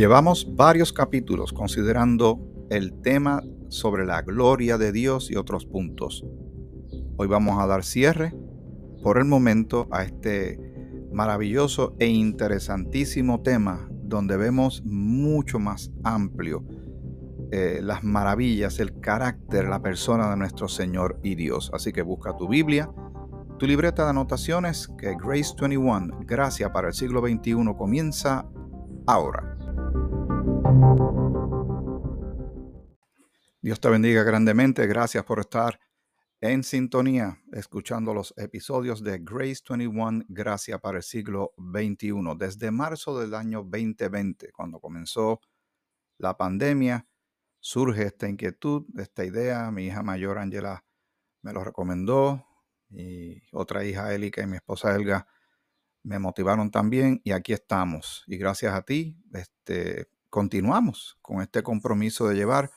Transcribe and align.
Llevamos 0.00 0.56
varios 0.56 0.94
capítulos 0.94 1.52
considerando 1.52 2.40
el 2.70 3.02
tema 3.02 3.42
sobre 3.68 4.06
la 4.06 4.22
gloria 4.22 4.78
de 4.78 4.92
Dios 4.92 5.30
y 5.30 5.36
otros 5.36 5.66
puntos. 5.66 6.24
Hoy 7.18 7.28
vamos 7.28 7.60
a 7.60 7.66
dar 7.66 7.84
cierre 7.84 8.34
por 9.02 9.18
el 9.18 9.26
momento 9.26 9.88
a 9.90 10.02
este 10.02 10.58
maravilloso 11.12 11.96
e 11.98 12.06
interesantísimo 12.06 13.42
tema 13.42 13.90
donde 13.90 14.38
vemos 14.38 14.82
mucho 14.86 15.58
más 15.58 15.92
amplio 16.02 16.64
eh, 17.52 17.80
las 17.82 18.02
maravillas, 18.02 18.80
el 18.80 19.00
carácter, 19.00 19.68
la 19.68 19.82
persona 19.82 20.30
de 20.30 20.36
nuestro 20.38 20.66
Señor 20.68 21.20
y 21.22 21.34
Dios. 21.34 21.70
Así 21.74 21.92
que 21.92 22.00
busca 22.00 22.34
tu 22.38 22.48
Biblia, 22.48 22.90
tu 23.58 23.66
libreta 23.66 24.04
de 24.04 24.10
anotaciones, 24.10 24.88
que 24.96 25.14
Grace 25.22 25.54
21, 25.60 26.20
Gracia 26.20 26.72
para 26.72 26.88
el 26.88 26.94
siglo 26.94 27.20
XXI, 27.20 27.74
comienza 27.76 28.46
ahora. 29.06 29.49
Dios 33.62 33.78
te 33.80 33.90
bendiga 33.90 34.22
grandemente. 34.22 34.86
Gracias 34.86 35.24
por 35.24 35.40
estar 35.40 35.78
en 36.40 36.64
sintonía 36.64 37.38
escuchando 37.52 38.14
los 38.14 38.32
episodios 38.38 39.02
de 39.02 39.18
Grace 39.18 39.62
21, 39.68 40.24
Gracia 40.28 40.78
para 40.78 40.98
el 40.98 41.02
siglo 41.02 41.52
XXI. 41.58 42.36
Desde 42.38 42.70
marzo 42.70 43.18
del 43.18 43.34
año 43.34 43.62
2020, 43.62 44.50
cuando 44.52 44.80
comenzó 44.80 45.40
la 46.16 46.36
pandemia, 46.36 47.06
surge 47.58 48.04
esta 48.04 48.28
inquietud, 48.28 48.86
esta 48.96 49.24
idea. 49.24 49.70
Mi 49.70 49.86
hija 49.86 50.02
mayor, 50.02 50.38
Angela, 50.38 50.84
me 51.42 51.52
lo 51.52 51.62
recomendó. 51.62 52.46
Y 52.88 53.42
otra 53.52 53.84
hija, 53.84 54.14
Elika, 54.14 54.42
y 54.42 54.46
mi 54.46 54.56
esposa 54.56 54.94
Elga, 54.94 55.26
me 56.02 56.18
motivaron 56.18 56.70
también. 56.70 57.20
Y 57.24 57.32
aquí 57.32 57.52
estamos. 57.52 58.24
Y 58.26 58.38
gracias 58.38 58.72
a 58.74 58.82
ti, 58.82 59.16
este, 59.34 60.08
continuamos 60.30 61.18
con 61.20 61.42
este 61.42 61.62
compromiso 61.62 62.28
de 62.28 62.36
llevar 62.36 62.70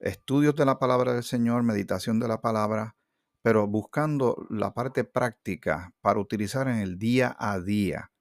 estudios 0.00 0.54
de 0.56 0.64
la 0.64 0.78
palabra 0.78 1.14
del 1.14 1.22
Señor, 1.22 1.62
meditación 1.62 2.20
de 2.20 2.28
la 2.28 2.40
palabra, 2.40 2.96
pero 3.42 3.66
buscando 3.66 4.46
la 4.50 4.74
parte 4.74 5.04
práctica 5.04 5.94
para 6.00 6.20
utilizar 6.20 6.68
en 6.68 6.78
el 6.78 6.98
día 6.98 7.34
a 7.38 7.60
día, 7.60 8.12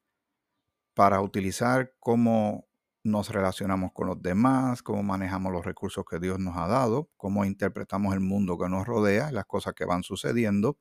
para 0.93 1.21
utilizar 1.21 1.93
como 1.99 2.67
nos 3.03 3.29
relacionamos 3.29 3.91
con 3.93 4.07
los 4.07 4.21
demás, 4.21 4.83
cómo 4.83 5.03
manejamos 5.03 5.51
los 5.51 5.65
recursos 5.65 6.05
que 6.09 6.19
Dios 6.19 6.39
nos 6.39 6.57
ha 6.57 6.67
dado, 6.67 7.09
cómo 7.17 7.45
interpretamos 7.45 8.13
el 8.13 8.19
mundo 8.19 8.57
que 8.57 8.69
nos 8.69 8.85
rodea, 8.85 9.31
las 9.31 9.45
cosas 9.45 9.73
que 9.73 9.85
van 9.85 10.03
sucediendo, 10.03 10.77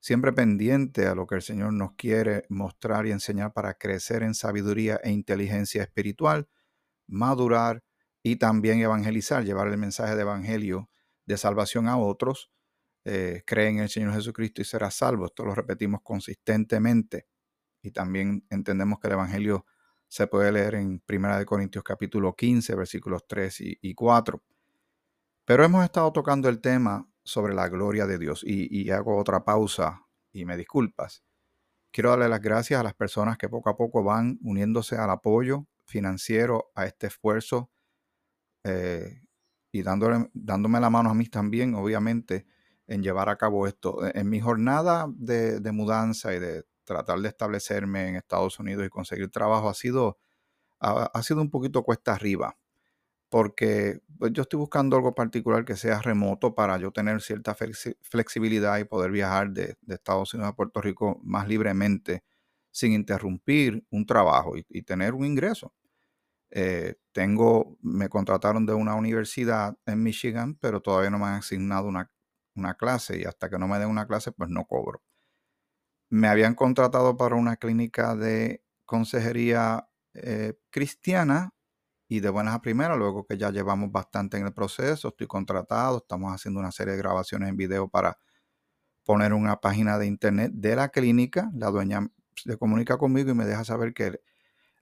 siempre 0.00 0.32
pendiente 0.32 1.06
a 1.06 1.14
lo 1.14 1.26
que 1.26 1.36
el 1.36 1.42
Señor 1.42 1.72
nos 1.72 1.92
quiere 1.92 2.44
mostrar 2.48 3.06
y 3.06 3.12
enseñar 3.12 3.52
para 3.52 3.74
crecer 3.74 4.22
en 4.22 4.34
sabiduría 4.34 5.00
e 5.02 5.10
inteligencia 5.10 5.82
espiritual, 5.82 6.48
madurar 7.06 7.82
y 8.22 8.36
también 8.36 8.80
evangelizar, 8.80 9.44
llevar 9.44 9.68
el 9.68 9.76
mensaje 9.76 10.16
de 10.16 10.22
evangelio 10.22 10.90
de 11.26 11.36
salvación 11.36 11.88
a 11.88 11.98
otros. 11.98 12.50
Eh, 13.04 13.42
cree 13.46 13.68
en 13.68 13.80
el 13.80 13.90
Señor 13.90 14.14
Jesucristo 14.14 14.62
y 14.62 14.64
será 14.64 14.90
salvo. 14.90 15.26
Esto 15.26 15.44
lo 15.44 15.54
repetimos 15.54 16.00
consistentemente. 16.02 17.26
Y 17.82 17.90
también 17.90 18.46
entendemos 18.48 18.98
que 18.98 19.08
el 19.08 19.12
evangelio 19.12 19.66
se 20.08 20.26
puede 20.26 20.52
leer 20.52 20.76
en 20.76 21.00
Primera 21.00 21.38
de 21.38 21.44
Corintios 21.44 21.84
capítulo 21.84 22.34
15, 22.34 22.74
versículos 22.76 23.26
3 23.26 23.56
y, 23.60 23.94
4. 23.94 24.42
Pero 25.44 25.64
hemos 25.64 25.84
estado 25.84 26.12
tocando 26.12 26.48
el 26.48 26.60
tema 26.60 27.06
sobre 27.24 27.54
la 27.54 27.68
gloria 27.68 28.06
de 28.06 28.18
Dios 28.18 28.42
y, 28.42 28.90
hago 28.90 29.18
otra 29.18 29.44
pausa 29.44 30.06
y 30.32 30.44
me 30.44 30.56
disculpas. 30.56 31.24
Quiero 31.90 32.10
darle 32.10 32.28
las 32.28 32.40
gracias 32.40 32.80
a 32.80 32.82
las 32.82 32.94
personas 32.94 33.36
que 33.36 33.48
poco 33.48 33.68
a 33.68 33.76
poco 33.76 34.02
van 34.02 34.38
uniéndose 34.42 34.96
al 34.96 35.10
apoyo 35.10 35.66
financiero 35.86 36.72
a 36.74 36.86
este 36.86 37.08
esfuerzo 37.08 37.70
eh, 38.64 39.22
y 39.72 39.82
dándole, 39.82 40.30
dándome 40.32 40.80
la 40.80 40.90
mano 40.90 41.10
a 41.10 41.14
mí 41.14 41.26
también, 41.26 41.74
obviamente, 41.74 42.46
en 42.86 43.02
llevar 43.02 43.28
a 43.28 43.36
cabo 43.36 43.66
esto. 43.66 43.98
En 44.14 44.28
mi 44.28 44.40
jornada 44.40 45.06
de, 45.08 45.60
de 45.60 45.72
mudanza 45.72 46.34
y 46.34 46.38
de 46.38 46.64
tratar 46.84 47.20
de 47.20 47.28
establecerme 47.28 48.08
en 48.08 48.16
Estados 48.16 48.58
Unidos 48.58 48.86
y 48.86 48.90
conseguir 48.90 49.30
trabajo 49.30 49.68
ha 49.68 49.74
sido, 49.74 50.18
ha, 50.80 51.22
sido 51.22 51.40
un 51.40 51.50
poquito 51.50 51.82
cuesta 51.82 52.14
arriba, 52.14 52.56
porque 53.28 54.00
pues, 54.18 54.32
yo 54.32 54.42
estoy 54.42 54.58
buscando 54.58 54.96
algo 54.96 55.14
particular 55.14 55.64
que 55.64 55.76
sea 55.76 56.00
remoto 56.00 56.54
para 56.54 56.78
yo 56.78 56.92
tener 56.92 57.20
cierta 57.22 57.56
flexibilidad 58.02 58.78
y 58.78 58.84
poder 58.84 59.10
viajar 59.10 59.50
de, 59.50 59.76
Estados 59.88 60.34
Unidos 60.34 60.52
a 60.52 60.56
Puerto 60.56 60.80
Rico 60.80 61.20
más 61.24 61.48
libremente 61.48 62.22
sin 62.74 62.92
interrumpir 62.92 63.86
un 63.90 64.06
trabajo 64.06 64.54
y, 64.56 64.82
tener 64.82 65.14
un 65.14 65.24
ingreso. 65.26 65.74
Eh, 66.50 66.96
tengo, 67.12 67.78
me 67.82 68.08
contrataron 68.08 68.66
de 68.66 68.74
una 68.74 68.94
universidad 68.96 69.76
en 69.86 70.02
Michigan, 70.02 70.56
pero 70.60 70.80
todavía 70.82 71.10
no 71.10 71.18
me 71.18 71.26
han 71.26 71.34
asignado 71.36 71.88
una, 71.88 72.10
una 72.56 72.74
clase 72.74 73.20
y 73.20 73.24
hasta 73.24 73.50
que 73.50 73.58
no 73.58 73.68
me 73.68 73.78
den 73.78 73.88
una 73.88 74.06
clase, 74.06 74.32
pues 74.32 74.50
no 74.50 74.66
cobro 74.66 75.02
me 76.14 76.28
habían 76.28 76.54
contratado 76.54 77.16
para 77.16 77.34
una 77.34 77.56
clínica 77.56 78.14
de 78.14 78.62
consejería 78.84 79.88
eh, 80.14 80.54
cristiana 80.70 81.52
y 82.08 82.20
de 82.20 82.30
buenas 82.30 82.54
a 82.54 82.62
primeras, 82.62 82.98
luego 82.98 83.26
que 83.26 83.36
ya 83.38 83.50
llevamos 83.50 83.90
bastante 83.90 84.36
en 84.36 84.46
el 84.46 84.52
proceso, 84.54 85.08
estoy 85.08 85.26
contratado, 85.26 85.98
estamos 85.98 86.32
haciendo 86.32 86.60
una 86.60 86.70
serie 86.70 86.92
de 86.92 86.98
grabaciones 86.98 87.48
en 87.48 87.56
video 87.56 87.88
para 87.88 88.18
poner 89.04 89.32
una 89.32 89.60
página 89.60 89.98
de 89.98 90.06
internet 90.06 90.52
de 90.54 90.76
la 90.76 90.90
clínica, 90.90 91.50
la 91.54 91.70
dueña 91.70 92.08
se 92.36 92.56
comunica 92.58 92.98
conmigo 92.98 93.30
y 93.30 93.34
me 93.34 93.46
deja 93.46 93.64
saber 93.64 93.94
que 93.94 94.20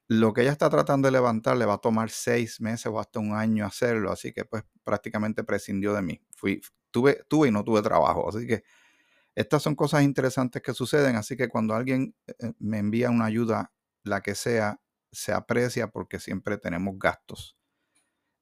lo 0.08 0.32
que 0.32 0.42
ella 0.42 0.52
está 0.52 0.68
tratando 0.70 1.06
de 1.08 1.12
levantar 1.12 1.56
le 1.56 1.64
va 1.64 1.74
a 1.74 1.78
tomar 1.78 2.10
seis 2.10 2.60
meses 2.60 2.86
o 2.86 3.00
hasta 3.00 3.20
un 3.20 3.34
año 3.34 3.66
hacerlo, 3.66 4.12
así 4.12 4.32
que 4.32 4.44
pues 4.44 4.64
prácticamente 4.84 5.44
prescindió 5.44 5.94
de 5.94 6.02
mí. 6.02 6.22
Fui, 6.36 6.60
tuve, 6.90 7.24
tuve 7.28 7.48
y 7.48 7.50
no 7.50 7.64
tuve 7.64 7.82
trabajo, 7.82 8.28
así 8.28 8.46
que 8.46 8.64
estas 9.34 9.62
son 9.62 9.74
cosas 9.74 10.02
interesantes 10.02 10.62
que 10.62 10.74
suceden, 10.74 11.16
así 11.16 11.36
que 11.36 11.48
cuando 11.48 11.74
alguien 11.74 12.14
eh, 12.26 12.34
eh, 12.40 12.52
me 12.58 12.78
envía 12.78 13.10
una 13.10 13.26
ayuda, 13.26 13.72
la 14.04 14.20
que 14.20 14.34
sea, 14.34 14.80
se 15.10 15.32
aprecia 15.32 15.88
porque 15.88 16.18
siempre 16.20 16.58
tenemos 16.58 16.98
gastos. 16.98 17.56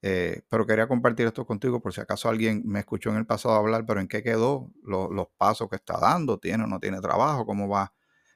Eh, 0.03 0.43
pero 0.49 0.67
quería 0.67 0.89
compartir 0.89 1.27
esto 1.27 1.47
contigo 1.47 1.83
por 1.83 1.93
si 1.93 2.01
acaso 2.01 2.29
alguien 2.29 2.63
me 2.65 2.81
escuchó 2.81 3.11
en 3.11 3.17
el 3.17 3.27
pasado 3.27 3.55
hablar, 3.55 3.85
pero 3.87 4.01
en 4.01 4.09
qué 4.09 4.23
quedó, 4.23 4.71
los 4.83 5.29
pasos 5.37 5.69
que 5.69 5.77
está 5.77 5.99
dando, 6.01 6.39
tiene 6.39 6.65
o 6.65 6.67
no 6.67 6.81
tiene 6.81 7.01
trabajo, 7.01 7.45
cómo 7.47 7.69
va 7.69 7.93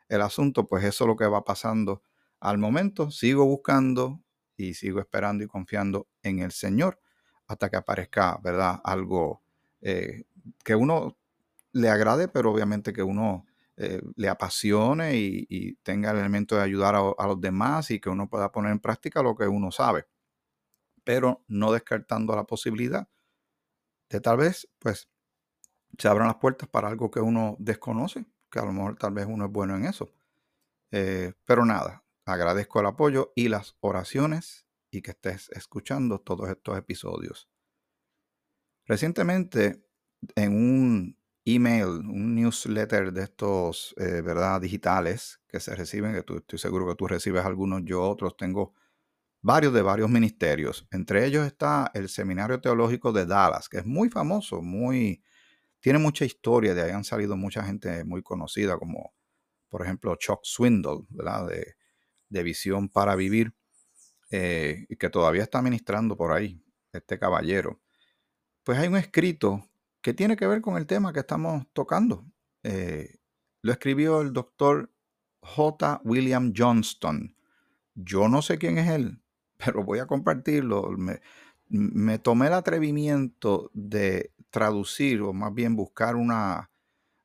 el 0.08 0.20
asunto, 0.22 0.68
pues 0.68 0.84
eso 0.84 1.04
es 1.04 1.08
lo 1.08 1.16
que 1.16 1.26
va 1.26 1.44
pasando 1.44 2.02
al 2.40 2.58
momento. 2.58 3.10
Sigo 3.10 3.44
buscando 3.44 4.22
y 4.56 4.74
sigo 4.74 5.00
esperando 5.00 5.44
y 5.44 5.48
confiando 5.48 6.08
en 6.22 6.40
el 6.40 6.52
Señor 6.52 7.00
hasta 7.46 7.68
que 7.70 7.76
aparezca, 7.76 8.38
¿verdad? 8.42 8.80
Algo 8.84 9.42
que 9.80 10.74
uno 10.74 11.18
le 11.72 11.90
agrade, 11.90 12.28
pero 12.28 12.50
obviamente 12.50 12.92
que 12.92 13.02
uno 13.02 13.44
eh, 13.76 14.00
le 14.16 14.28
apasione 14.28 15.16
y, 15.16 15.74
tenga 15.82 16.12
el 16.12 16.18
elemento 16.18 16.56
de 16.56 16.62
ayudar 16.62 16.94
a, 16.94 17.26
los 17.26 17.40
demás 17.40 17.90
y 17.90 18.00
que 18.00 18.08
uno 18.08 18.28
pueda 18.28 18.52
poner 18.52 18.72
en 18.72 18.78
práctica 18.78 19.22
lo 19.22 19.34
que 19.34 19.46
uno 19.46 19.72
sabe. 19.72 20.06
Pero 21.04 21.44
no 21.48 21.72
descartando 21.72 22.34
la 22.36 22.44
posibilidad 22.44 23.08
de 24.08 24.20
tal 24.20 24.38
vez, 24.38 24.68
pues, 24.78 25.08
se 25.98 26.08
abran 26.08 26.28
las 26.28 26.36
puertas 26.36 26.68
para 26.68 26.88
algo 26.88 27.10
que 27.10 27.20
uno 27.20 27.56
desconoce, 27.58 28.26
que 28.54 28.60
a 28.60 28.64
lo 28.64 28.72
mejor 28.72 28.96
tal 28.96 29.12
vez 29.12 29.26
uno 29.28 29.46
es 29.46 29.50
bueno 29.50 29.74
en 29.74 29.84
eso. 29.84 30.12
Eh, 30.92 31.32
pero 31.44 31.64
nada, 31.64 32.04
agradezco 32.24 32.78
el 32.78 32.86
apoyo 32.86 33.32
y 33.34 33.48
las 33.48 33.76
oraciones 33.80 34.64
y 34.92 35.02
que 35.02 35.10
estés 35.10 35.50
escuchando 35.50 36.20
todos 36.20 36.48
estos 36.48 36.78
episodios. 36.78 37.48
Recientemente, 38.86 39.84
en 40.36 40.52
un 40.52 41.18
email, 41.44 41.86
un 41.86 42.36
newsletter 42.36 43.12
de 43.12 43.24
estos, 43.24 43.92
eh, 43.98 44.20
¿verdad? 44.20 44.60
Digitales 44.60 45.40
que 45.48 45.58
se 45.58 45.74
reciben, 45.74 46.14
que 46.14 46.22
tú, 46.22 46.36
estoy 46.36 46.60
seguro 46.60 46.86
que 46.86 46.94
tú 46.94 47.08
recibes 47.08 47.44
algunos, 47.44 47.82
yo 47.84 48.02
otros, 48.02 48.36
tengo 48.36 48.74
varios 49.42 49.74
de 49.74 49.82
varios 49.82 50.08
ministerios. 50.08 50.86
Entre 50.92 51.26
ellos 51.26 51.44
está 51.44 51.90
el 51.92 52.08
Seminario 52.08 52.60
Teológico 52.60 53.12
de 53.12 53.26
Dallas, 53.26 53.68
que 53.68 53.78
es 53.78 53.86
muy 53.86 54.10
famoso, 54.10 54.62
muy, 54.62 55.24
tiene 55.84 55.98
mucha 55.98 56.24
historia, 56.24 56.72
de 56.72 56.80
ahí 56.80 56.92
han 56.92 57.04
salido 57.04 57.36
mucha 57.36 57.62
gente 57.62 58.04
muy 58.04 58.22
conocida, 58.22 58.78
como 58.78 59.12
por 59.68 59.82
ejemplo 59.82 60.16
Chuck 60.16 60.40
Swindle, 60.42 61.04
¿verdad? 61.10 61.46
De, 61.46 62.42
Visión 62.42 62.88
para 62.88 63.14
Vivir, 63.16 63.54
eh, 64.30 64.86
y 64.88 64.96
que 64.96 65.10
todavía 65.10 65.42
está 65.42 65.60
ministrando 65.60 66.16
por 66.16 66.32
ahí, 66.32 66.64
este 66.90 67.18
caballero. 67.18 67.82
Pues 68.62 68.78
hay 68.78 68.88
un 68.88 68.96
escrito 68.96 69.68
que 70.00 70.14
tiene 70.14 70.36
que 70.36 70.46
ver 70.46 70.62
con 70.62 70.78
el 70.78 70.86
tema 70.86 71.12
que 71.12 71.20
estamos 71.20 71.66
tocando. 71.74 72.24
Eh, 72.62 73.18
lo 73.60 73.70
escribió 73.70 74.22
el 74.22 74.32
doctor 74.32 74.90
J. 75.40 76.00
William 76.02 76.54
Johnston. 76.56 77.36
Yo 77.94 78.30
no 78.30 78.40
sé 78.40 78.56
quién 78.56 78.78
es 78.78 78.88
él, 78.88 79.22
pero 79.58 79.84
voy 79.84 79.98
a 79.98 80.06
compartirlo. 80.06 80.96
Tomé 82.22 82.46
el 82.48 82.52
atrevimiento 82.52 83.70
de 83.74 84.32
traducir, 84.50 85.22
o 85.22 85.32
más 85.32 85.52
bien 85.52 85.76
buscar 85.76 86.16
una, 86.16 86.70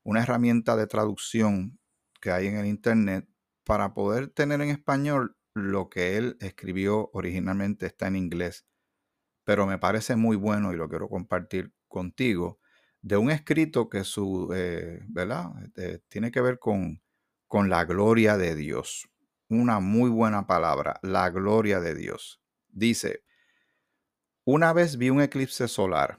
una 0.03 0.24
herramienta 0.24 0.75
de 0.75 0.88
traducción 0.88 1.80
que 2.21 2.31
hay 2.31 2.47
en 2.47 2.57
el 2.57 2.65
Internet 2.65 3.27
para 3.63 3.94
poder 3.94 4.30
tener 4.30 4.62
en 4.62 4.69
español 4.69 5.38
lo 5.53 5.89
que 5.89 6.18
él 6.18 6.38
escribió 6.39 7.09
originalmente 7.13 7.86
está 7.86 8.07
en 8.07 8.15
inglés, 8.15 8.65
pero 9.44 9.68
me 9.68 9.77
parece 9.77 10.15
muy 10.15 10.36
bueno 10.36 10.74
y 10.74 10.77
lo 10.77 10.89
quiero 10.89 11.09
compartir 11.09 11.74
contigo, 11.88 12.59
de 13.01 13.18
un 13.18 13.31
escrito 13.31 13.89
que 13.89 14.03
su, 14.03 14.51
eh, 14.53 15.01
¿verdad? 15.07 15.51
Eh, 15.75 16.00
tiene 16.09 16.31
que 16.31 16.41
ver 16.41 16.59
con, 16.59 17.01
con 17.47 17.69
la 17.69 17.86
gloria 17.86 18.38
de 18.38 18.56
Dios. 18.56 19.09
Una 19.47 19.80
muy 19.80 20.09
buena 20.09 20.47
palabra, 20.47 21.00
la 21.01 21.30
gloria 21.30 21.80
de 21.80 21.95
Dios. 21.95 22.41
Dice, 22.68 23.24
una 24.51 24.74
vez 24.74 24.98
vi 24.98 25.12
un 25.12 25.22
eclipse 25.22 25.68
solar. 25.68 26.18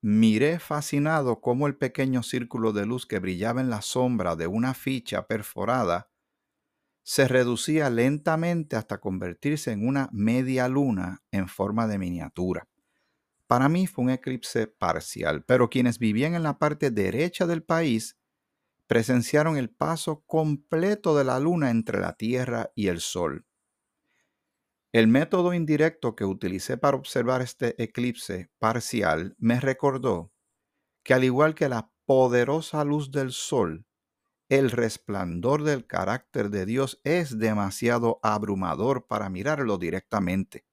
Miré 0.00 0.60
fascinado 0.60 1.40
cómo 1.40 1.66
el 1.66 1.76
pequeño 1.76 2.22
círculo 2.22 2.72
de 2.72 2.86
luz 2.86 3.04
que 3.04 3.18
brillaba 3.18 3.60
en 3.60 3.68
la 3.68 3.82
sombra 3.82 4.36
de 4.36 4.46
una 4.46 4.74
ficha 4.74 5.26
perforada 5.26 6.08
se 7.02 7.26
reducía 7.26 7.90
lentamente 7.90 8.76
hasta 8.76 9.00
convertirse 9.00 9.72
en 9.72 9.88
una 9.88 10.08
media 10.12 10.68
luna 10.68 11.24
en 11.32 11.48
forma 11.48 11.88
de 11.88 11.98
miniatura. 11.98 12.68
Para 13.48 13.68
mí 13.68 13.88
fue 13.88 14.04
un 14.04 14.10
eclipse 14.10 14.68
parcial, 14.68 15.44
pero 15.44 15.68
quienes 15.68 15.98
vivían 15.98 16.34
en 16.34 16.44
la 16.44 16.58
parte 16.58 16.92
derecha 16.92 17.44
del 17.44 17.64
país 17.64 18.16
presenciaron 18.86 19.56
el 19.56 19.68
paso 19.68 20.22
completo 20.26 21.16
de 21.16 21.24
la 21.24 21.40
luna 21.40 21.70
entre 21.70 21.98
la 21.98 22.12
Tierra 22.12 22.70
y 22.76 22.86
el 22.86 23.00
Sol. 23.00 23.44
El 24.94 25.08
método 25.08 25.54
indirecto 25.54 26.14
que 26.14 26.24
utilicé 26.24 26.76
para 26.76 26.96
observar 26.96 27.42
este 27.42 27.82
eclipse 27.82 28.48
parcial 28.60 29.34
me 29.38 29.58
recordó 29.58 30.32
que 31.02 31.14
al 31.14 31.24
igual 31.24 31.56
que 31.56 31.68
la 31.68 31.90
poderosa 32.04 32.84
luz 32.84 33.10
del 33.10 33.32
Sol, 33.32 33.88
el 34.48 34.70
resplandor 34.70 35.64
del 35.64 35.84
carácter 35.88 36.48
de 36.48 36.64
Dios 36.64 37.00
es 37.02 37.40
demasiado 37.40 38.20
abrumador 38.22 39.08
para 39.08 39.28
mirarlo 39.28 39.78
directamente. 39.78 40.64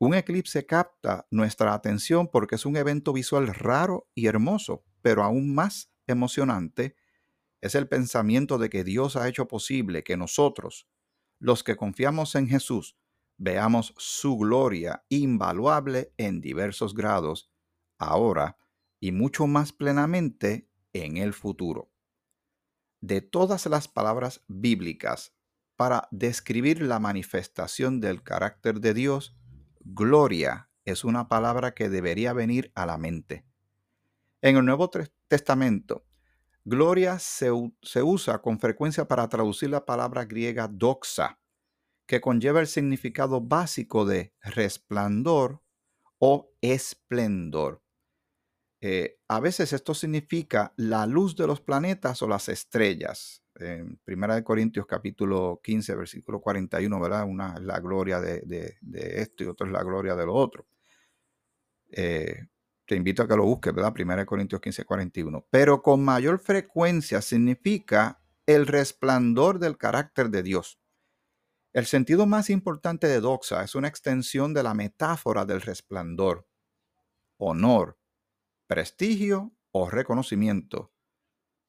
Un 0.00 0.14
eclipse 0.14 0.66
capta 0.66 1.28
nuestra 1.30 1.74
atención 1.74 2.28
porque 2.28 2.56
es 2.56 2.66
un 2.66 2.76
evento 2.76 3.12
visual 3.12 3.54
raro 3.54 4.08
y 4.16 4.26
hermoso, 4.26 4.84
pero 5.00 5.22
aún 5.22 5.54
más 5.54 5.92
emocionante 6.08 6.96
es 7.60 7.76
el 7.76 7.86
pensamiento 7.86 8.58
de 8.58 8.68
que 8.68 8.82
Dios 8.82 9.14
ha 9.14 9.28
hecho 9.28 9.46
posible 9.46 10.02
que 10.02 10.16
nosotros, 10.16 10.88
los 11.46 11.62
que 11.62 11.76
confiamos 11.76 12.34
en 12.34 12.48
Jesús, 12.48 12.96
veamos 13.38 13.94
su 13.96 14.36
gloria 14.36 15.04
invaluable 15.08 16.12
en 16.16 16.40
diversos 16.40 16.92
grados, 16.92 17.52
ahora 17.98 18.58
y 18.98 19.12
mucho 19.12 19.46
más 19.46 19.72
plenamente 19.72 20.68
en 20.92 21.18
el 21.18 21.32
futuro 21.32 21.92
de 23.00 23.20
todas 23.20 23.66
las 23.66 23.86
palabras 23.86 24.42
bíblicas 24.48 25.32
para 25.76 26.08
describir 26.10 26.82
la 26.82 26.98
manifestación 26.98 28.00
del 28.00 28.24
carácter 28.24 28.80
de 28.80 28.94
Dios, 28.94 29.36
gloria 29.84 30.68
es 30.84 31.04
una 31.04 31.28
palabra 31.28 31.74
que 31.74 31.88
debería 31.88 32.32
venir 32.32 32.72
a 32.74 32.86
la 32.86 32.98
mente. 32.98 33.46
En 34.42 34.56
el 34.56 34.64
Nuevo 34.64 34.90
Testamento, 35.28 36.04
gloria 36.66 37.20
se, 37.20 37.52
usa 38.02 38.42
con 38.42 38.58
frecuencia 38.58 39.06
para 39.06 39.28
traducir 39.28 39.70
la 39.70 39.86
palabra 39.86 40.24
griega 40.24 40.66
doxa, 40.66 41.38
que 42.06 42.20
conlleva 42.20 42.60
el 42.60 42.66
significado 42.66 43.40
básico 43.40 44.04
de 44.04 44.34
resplandor 44.42 45.62
o 46.18 46.52
esplendor. 46.60 47.82
Eh, 48.80 49.18
a 49.28 49.40
veces 49.40 49.72
esto 49.72 49.94
significa 49.94 50.74
la 50.76 51.06
luz 51.06 51.36
de 51.36 51.46
los 51.46 51.60
planetas 51.60 52.20
o 52.22 52.28
las 52.28 52.48
estrellas. 52.48 53.42
En 53.54 53.96
Primera 54.04 54.34
de 54.34 54.44
Corintios 54.44 54.86
capítulo 54.86 55.60
15, 55.62 55.94
versículo 55.94 56.40
41, 56.40 57.00
¿verdad? 57.00 57.24
Una 57.26 57.54
es 57.54 57.62
la 57.62 57.78
gloria 57.78 58.20
de, 58.20 58.76
esto 58.92 59.44
y 59.44 59.46
otra 59.46 59.66
es 59.66 59.72
la 59.72 59.84
gloria 59.84 60.16
de 60.16 60.26
lo 60.26 60.34
otro. 60.34 60.66
Eh, 61.90 62.48
te 62.86 62.94
invito 62.94 63.22
a 63.22 63.28
que 63.28 63.36
lo 63.36 63.44
busques, 63.44 63.74
¿verdad? 63.74 63.92
Primera 63.92 64.22
de 64.22 64.26
Corintios 64.26 64.60
15, 64.60 64.84
41. 64.84 65.46
Pero 65.50 65.82
con 65.82 66.04
mayor 66.04 66.38
frecuencia 66.38 67.20
significa 67.20 68.22
el 68.46 68.66
resplandor 68.66 69.58
del 69.58 69.76
carácter 69.76 70.30
de 70.30 70.42
Dios. 70.42 70.78
El 71.72 71.86
sentido 71.86 72.26
más 72.26 72.48
importante 72.48 73.06
de 73.06 73.20
doxa 73.20 73.62
es 73.62 73.74
una 73.74 73.88
extensión 73.88 74.54
de 74.54 74.62
la 74.62 74.72
metáfora 74.72 75.44
del 75.44 75.60
resplandor, 75.60 76.48
honor, 77.38 77.98
prestigio 78.66 79.52
o 79.72 79.90
reconocimiento. 79.90 80.92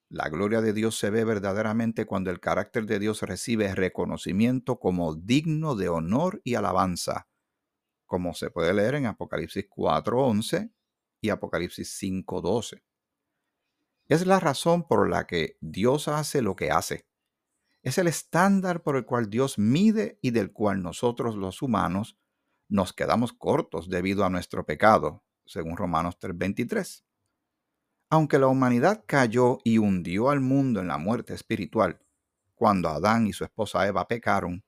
La 0.08 0.30
gloria 0.30 0.62
de 0.62 0.72
Dios 0.72 0.96
se 0.98 1.10
ve 1.10 1.24
verdaderamente 1.24 2.06
cuando 2.06 2.30
el 2.30 2.40
carácter 2.40 2.86
de 2.86 2.98
Dios 2.98 3.20
recibe 3.22 3.74
reconocimiento 3.74 4.78
como 4.78 5.14
digno 5.14 5.74
de 5.74 5.90
honor 5.90 6.40
y 6.44 6.54
alabanza, 6.54 7.28
como 8.06 8.32
se 8.32 8.50
puede 8.50 8.72
leer 8.72 8.94
en 8.94 9.04
Apocalipsis 9.04 9.68
4.11 9.68 10.72
y 11.20 11.30
Apocalipsis 11.30 12.00
5.12. 12.00 12.82
Es 14.08 14.26
la 14.26 14.40
razón 14.40 14.86
por 14.86 15.08
la 15.08 15.26
que 15.26 15.58
Dios 15.60 16.08
hace 16.08 16.40
lo 16.40 16.56
que 16.56 16.70
hace. 16.70 17.06
Es 17.82 17.98
el 17.98 18.06
estándar 18.08 18.82
por 18.82 18.96
el 18.96 19.04
cual 19.04 19.30
Dios 19.30 19.58
mide 19.58 20.18
y 20.22 20.30
del 20.30 20.52
cual 20.52 20.82
nosotros 20.82 21.36
los 21.36 21.62
humanos 21.62 22.18
nos 22.68 22.92
quedamos 22.92 23.32
cortos 23.32 23.88
debido 23.88 24.24
a 24.24 24.30
nuestro 24.30 24.64
pecado, 24.64 25.24
según 25.44 25.76
Romanos 25.76 26.18
3:23. 26.18 27.04
Aunque 28.10 28.38
la 28.38 28.46
humanidad 28.46 29.04
cayó 29.06 29.58
y 29.64 29.78
hundió 29.78 30.30
al 30.30 30.40
mundo 30.40 30.80
en 30.80 30.88
la 30.88 30.98
muerte 30.98 31.34
espiritual, 31.34 32.00
cuando 32.54 32.88
Adán 32.88 33.26
y 33.26 33.32
su 33.32 33.44
esposa 33.44 33.86
Eva 33.86 34.08
pecaron, 34.08 34.64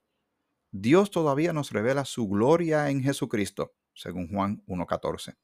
Dios 0.70 1.10
todavía 1.10 1.52
nos 1.52 1.72
revela 1.72 2.04
su 2.04 2.28
gloria 2.28 2.90
en 2.90 3.02
Jesucristo, 3.02 3.74
según 3.94 4.28
Juan 4.28 4.62
1.14. 4.66 5.36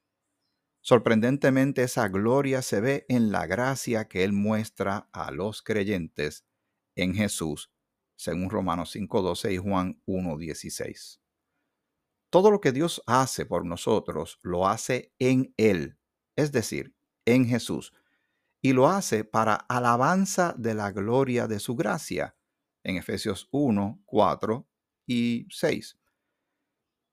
Sorprendentemente 0.89 1.83
esa 1.83 2.07
gloria 2.07 2.63
se 2.63 2.81
ve 2.81 3.07
en 3.09 3.33
la 3.33 3.49
gracia 3.49 4.07
que 4.07 4.23
Él 4.23 4.33
muestra 4.33 5.09
a 5.13 5.33
los 5.33 5.61
creyentes 5.61 6.47
en 6.95 7.13
Jesús, 7.13 7.73
según 8.15 8.51
Romanos 8.51 8.95
5.12 8.95 9.55
y 9.55 9.57
Juan 9.57 10.01
1.16. 10.07 11.19
Todo 12.31 12.53
lo 12.53 12.61
que 12.61 12.71
Dios 12.71 13.03
hace 13.05 13.47
por 13.47 13.65
nosotros 13.65 14.39
lo 14.43 14.69
hace 14.69 15.13
en 15.19 15.53
Él, 15.57 15.99
es 16.37 16.53
decir, 16.53 16.95
en 17.25 17.47
Jesús, 17.47 17.93
y 18.63 18.73
lo 18.73 18.89
hace 18.89 19.25
para 19.25 19.57
alabanza 19.57 20.55
de 20.57 20.75
la 20.75 20.93
gloria 20.93 21.49
de 21.49 21.59
su 21.59 21.75
gracia, 21.75 22.37
en 22.85 22.97
Efesios 22.97 23.49
1, 23.51 24.05
4 24.07 24.69
y 25.09 25.49
6. 25.51 25.99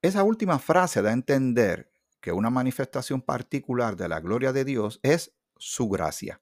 Esa 0.03 0.23
última 0.23 0.59
frase 0.59 1.01
da 1.01 1.09
a 1.09 1.13
entender 1.13 1.92
que 2.23 2.31
una 2.31 2.49
manifestación 2.49 3.21
particular 3.21 3.97
de 3.97 4.07
la 4.07 4.21
gloria 4.21 4.53
de 4.53 4.63
Dios 4.63 5.01
es 5.03 5.35
su 5.57 5.89
gracia. 5.89 6.41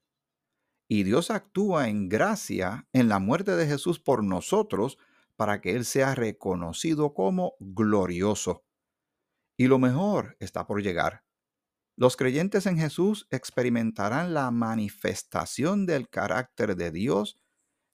Y 0.87 1.01
Dios 1.01 1.31
actúa 1.31 1.89
en 1.89 2.07
gracia 2.07 2.87
en 2.93 3.09
la 3.09 3.17
muerte 3.17 3.55
de 3.55 3.65
Jesús 3.65 3.99
por 3.99 4.23
nosotros 4.23 4.99
para 5.35 5.59
que 5.59 5.75
Él 5.75 5.85
sea 5.85 6.13
reconocido 6.13 7.15
como 7.15 7.55
glorioso. 7.59 8.63
Y 9.57 9.65
lo 9.65 9.79
mejor 9.79 10.37
está 10.39 10.67
por 10.67 10.83
llegar. 10.83 11.23
Los 11.97 12.15
creyentes 12.15 12.67
en 12.67 12.77
Jesús 12.77 13.27
experimentarán 13.31 14.35
la 14.35 14.51
manifestación 14.51 15.87
del 15.87 16.09
carácter 16.09 16.75
de 16.75 16.91
Dios 16.91 17.41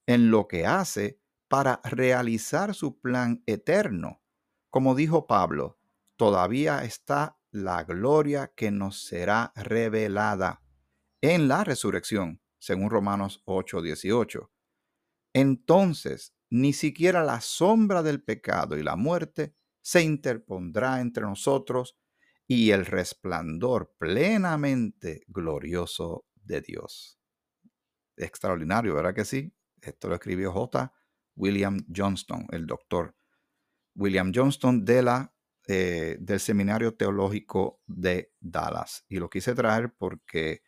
en 0.07 0.29
lo 0.29 0.49
que 0.49 0.65
hace 0.65 1.21
para 1.47 1.79
realizar 1.85 2.75
su 2.75 2.99
plan 2.99 3.43
eterno. 3.45 4.21
Como 4.69 4.93
dijo 4.93 5.25
Pablo, 5.25 5.79
todavía 6.17 6.83
está 6.83 7.36
la 7.63 7.83
gloria 7.83 8.51
que 8.55 8.71
nos 8.71 9.03
será 9.03 9.51
revelada 9.55 10.61
en 11.21 11.47
la 11.47 11.63
resurrección, 11.63 12.41
según 12.59 12.89
Romanos 12.89 13.41
8:18. 13.45 14.51
Entonces, 15.33 16.33
ni 16.49 16.73
siquiera 16.73 17.23
la 17.23 17.41
sombra 17.41 18.03
del 18.03 18.23
pecado 18.23 18.77
y 18.77 18.83
la 18.83 18.95
muerte 18.95 19.55
se 19.81 20.01
interpondrá 20.01 21.01
entre 21.01 21.23
nosotros 21.23 21.97
y 22.47 22.71
el 22.71 22.85
resplandor 22.85 23.93
plenamente 23.97 25.23
glorioso 25.27 26.25
de 26.35 26.61
Dios. 26.61 27.19
Extraordinario, 28.15 28.95
¿verdad 28.95 29.13
que 29.13 29.25
sí? 29.25 29.53
Esto 29.81 30.07
lo 30.07 30.15
escribió 30.15 30.51
J. 30.51 30.93
William 31.35 31.77
Johnston, 31.93 32.47
el 32.51 32.65
doctor 32.65 33.15
William 33.95 34.31
Johnston 34.33 34.85
de 34.85 35.03
la, 35.03 35.33
eh, 35.67 36.17
del 36.19 36.39
Seminario 36.39 36.95
Teológico 36.95 37.81
de 37.87 38.31
Dallas. 38.39 39.05
Y 39.09 39.17
lo 39.17 39.29
quise 39.29 39.53
traer 39.53 39.93
porque 39.93 40.63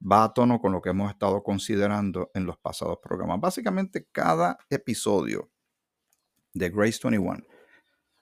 va 0.00 0.24
a 0.24 0.34
tono 0.34 0.60
con 0.60 0.72
lo 0.72 0.80
que 0.80 0.90
hemos 0.90 1.10
estado 1.10 1.42
considerando 1.42 2.30
en 2.34 2.46
los 2.46 2.58
pasados 2.58 2.98
programas. 3.02 3.40
Básicamente 3.40 4.08
cada 4.10 4.58
episodio 4.68 5.50
de 6.52 6.68
Grace 6.70 6.98
21, 7.02 7.44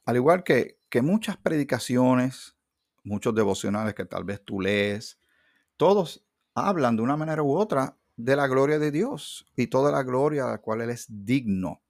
al 0.05 0.17
igual 0.17 0.43
que, 0.45 0.79
que 0.91 1.01
muchas 1.03 1.37
predicaciones, 1.39 2.57
muchos 3.05 3.35
devocionales 3.35 3.95
que 3.95 4.05
tal 4.05 4.25
vez 4.25 4.45
tú 4.45 4.61
lees, 4.61 5.19
todos 5.77 6.27
hablan 6.55 6.97
de 6.97 7.03
una 7.03 7.17
manera 7.17 7.43
u 7.43 7.57
otra 7.57 7.97
de 8.17 8.37
la 8.37 8.49
gloria 8.49 8.79
de 8.79 8.91
Dios 8.91 9.47
y 9.57 9.69
toda 9.69 9.93
la 9.93 10.03
gloria 10.03 10.45
a 10.45 10.51
la 10.51 10.59
cual 10.59 10.83
Él 10.83 10.91
es 10.91 11.07
digno. 11.09 11.83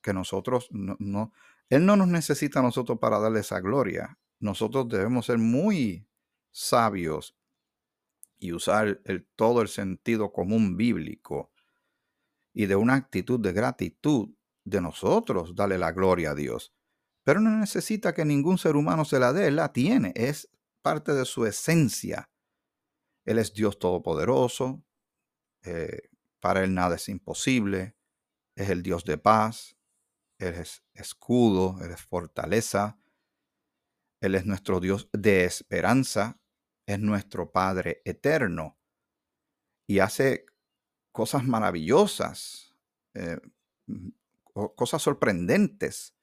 que 0.00 0.12
nosotros 0.12 0.68
no, 0.70 0.96
no, 1.00 1.32
Él 1.70 1.84
no 1.84 1.96
nos 1.96 2.08
necesita 2.08 2.60
a 2.60 2.62
nosotros 2.62 2.98
para 2.98 3.18
darle 3.18 3.40
esa 3.40 3.60
gloria. 3.60 4.18
Nosotros 4.40 4.88
debemos 4.88 5.26
ser 5.26 5.38
muy 5.38 6.08
sabios 6.50 7.36
y 8.38 8.52
usar 8.52 9.00
todo 9.36 9.62
el 9.62 9.68
sentido 9.68 10.32
común 10.32 10.76
bíblico 10.76 11.52
y 12.52 12.66
de 12.66 12.76
una 12.76 12.94
actitud 12.94 13.40
de 13.40 13.52
gratitud 13.52 14.30
de 14.64 14.80
nosotros 14.80 15.54
darle 15.54 15.78
la 15.78 15.92
gloria 15.92 16.32
a 16.32 16.34
Dios. 16.34 16.74
Pero 17.24 17.40
no 17.40 17.50
necesita 17.50 18.14
que 18.14 18.24
ningún 18.24 18.58
ser 18.58 18.76
humano 18.76 19.04
se 19.04 19.18
la 19.18 19.32
dé, 19.32 19.48
Él 19.48 19.56
la 19.56 19.72
tiene, 19.72 20.12
es 20.16 20.48
parte 20.82 21.12
de 21.12 21.24
su 21.24 21.46
esencia. 21.46 22.30
Él 23.24 23.38
es 23.38 23.52
Dios 23.52 23.78
todopoderoso, 23.78 24.82
eh, 25.62 26.08
para 26.40 26.64
Él 26.64 26.74
nada 26.74 26.96
es 26.96 27.08
imposible, 27.08 27.96
es 28.54 28.70
el 28.70 28.82
Dios 28.82 29.04
de 29.04 29.18
paz, 29.18 29.77
Él 30.38 30.54
es 30.54 30.82
escudo, 30.94 31.78
Él 31.82 31.90
es 31.90 32.00
fortaleza, 32.02 32.98
Él 34.20 34.34
es 34.34 34.46
nuestro 34.46 34.80
Dios 34.80 35.08
de 35.12 35.44
esperanza, 35.44 36.40
es 36.86 36.98
nuestro 37.00 37.50
Padre 37.50 38.02
eterno 38.04 38.78
y 39.86 39.98
hace 40.00 40.46
cosas 41.12 41.44
maravillosas, 41.44 42.76
eh, 43.14 43.38
cosas 44.76 45.02
sorprendentes, 45.02 46.14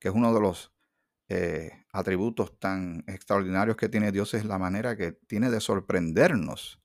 que 0.00 0.08
es 0.08 0.14
uno 0.14 0.32
de 0.34 0.40
los 0.40 0.72
eh, 1.28 1.72
atributos 1.92 2.58
tan 2.58 3.04
extraordinarios 3.06 3.76
que 3.76 3.88
tiene 3.88 4.12
Dios, 4.12 4.34
es 4.34 4.44
la 4.44 4.58
manera 4.58 4.96
que 4.96 5.12
tiene 5.12 5.50
de 5.50 5.60
sorprendernos 5.60 6.80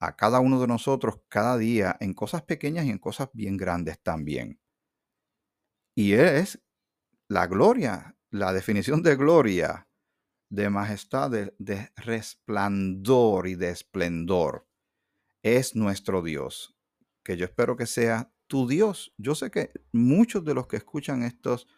a 0.00 0.16
cada 0.16 0.40
uno 0.40 0.60
de 0.60 0.66
nosotros 0.68 1.20
cada 1.28 1.56
día 1.58 1.96
en 2.00 2.14
cosas 2.14 2.42
pequeñas 2.42 2.86
y 2.86 2.90
en 2.90 2.98
cosas 2.98 3.30
bien 3.32 3.56
grandes 3.56 4.00
también. 4.02 4.60
Y 5.94 6.14
es 6.14 6.60
la 7.28 7.46
gloria, 7.46 8.16
la 8.30 8.52
definición 8.52 9.02
de 9.02 9.14
gloria, 9.14 9.88
de 10.50 10.68
majestad, 10.68 11.30
de, 11.30 11.92
resplandor 11.96 13.46
y 13.46 13.54
de 13.54 13.70
esplendor. 13.70 14.66
Es 15.42 15.76
nuestro 15.76 16.22
Dios, 16.22 16.76
que 17.22 17.36
yo 17.36 17.44
espero 17.44 17.76
que 17.76 17.86
sea 17.86 18.32
tu 18.46 18.66
Dios. 18.66 19.14
Yo 19.18 19.34
sé 19.34 19.50
que 19.50 19.70
muchos 19.92 20.44
de 20.44 20.54
los 20.54 20.66
que 20.66 20.76
escuchan 20.76 21.22
estos 21.22 21.68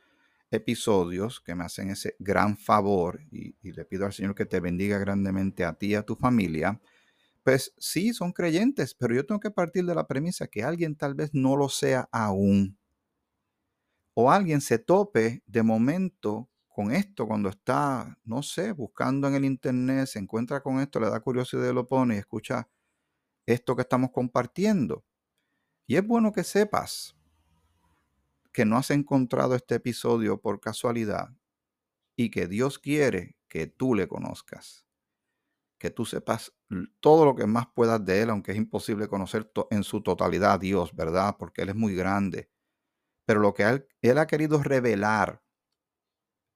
episodios, 0.50 1.40
que 1.40 1.54
me 1.54 1.64
hacen 1.64 1.90
ese 1.90 2.16
gran 2.18 2.56
favor, 2.56 3.20
y, 3.30 3.56
y 3.60 3.72
le 3.72 3.84
pido 3.84 4.06
al 4.06 4.12
Señor 4.12 4.34
que 4.34 4.46
te 4.46 4.60
bendiga 4.60 4.98
grandemente 4.98 5.64
a 5.64 5.74
ti 5.74 5.88
y 5.88 5.94
a 5.94 6.02
tu 6.02 6.16
familia, 6.16 6.80
pues 7.42 7.74
sí, 7.78 8.12
son 8.12 8.32
creyentes, 8.32 8.94
pero 8.94 9.14
yo 9.14 9.26
tengo 9.26 9.40
que 9.40 9.50
partir 9.50 9.84
de 9.84 9.94
la 9.94 10.06
premisa 10.06 10.48
que 10.48 10.64
alguien 10.64 10.96
tal 10.96 11.14
vez 11.14 11.30
no 11.32 11.56
lo 11.56 11.68
sea 11.68 12.08
aún. 12.12 12.78
O 14.18 14.30
alguien 14.30 14.60
se 14.60 14.78
tope 14.78 15.42
de 15.46 15.62
momento 15.62 16.48
con 16.68 16.90
esto 16.90 17.26
cuando 17.26 17.48
está, 17.48 18.18
no 18.24 18.42
sé, 18.42 18.72
buscando 18.72 19.28
en 19.28 19.34
el 19.34 19.44
internet, 19.44 20.06
se 20.06 20.18
encuentra 20.18 20.62
con 20.62 20.80
esto, 20.80 21.00
le 21.00 21.10
da 21.10 21.20
curiosidad 21.20 21.72
lo 21.72 21.86
pone 21.86 22.16
y 22.16 22.18
escucha 22.18 22.68
esto 23.46 23.76
que 23.76 23.82
estamos 23.82 24.10
compartiendo. 24.12 25.04
Y 25.86 25.96
es 25.96 26.06
bueno 26.06 26.32
que 26.32 26.44
sepas 26.44 27.16
que 28.52 28.64
no 28.64 28.76
has 28.76 28.90
encontrado 28.90 29.54
este 29.54 29.76
episodio 29.76 30.40
por 30.40 30.60
casualidad 30.60 31.28
y 32.16 32.30
que 32.30 32.46
Dios 32.48 32.78
quiere 32.78 33.36
que 33.48 33.66
tú 33.66 33.94
le 33.94 34.08
conozcas 34.08 34.86
que 35.78 35.90
tú 35.90 36.04
sepas 36.04 36.52
todo 37.00 37.24
lo 37.24 37.34
que 37.34 37.46
más 37.46 37.66
puedas 37.74 38.04
de 38.04 38.22
Él, 38.22 38.30
aunque 38.30 38.52
es 38.52 38.58
imposible 38.58 39.08
conocer 39.08 39.50
en 39.70 39.84
su 39.84 40.02
totalidad 40.02 40.52
a 40.52 40.58
Dios, 40.58 40.94
¿verdad? 40.94 41.36
Porque 41.38 41.62
Él 41.62 41.70
es 41.70 41.76
muy 41.76 41.94
grande. 41.94 42.50
Pero 43.26 43.40
lo 43.40 43.54
que 43.54 43.64
él, 44.02 44.18
ha 44.18 44.26
querido 44.26 44.62
revelar 44.62 45.42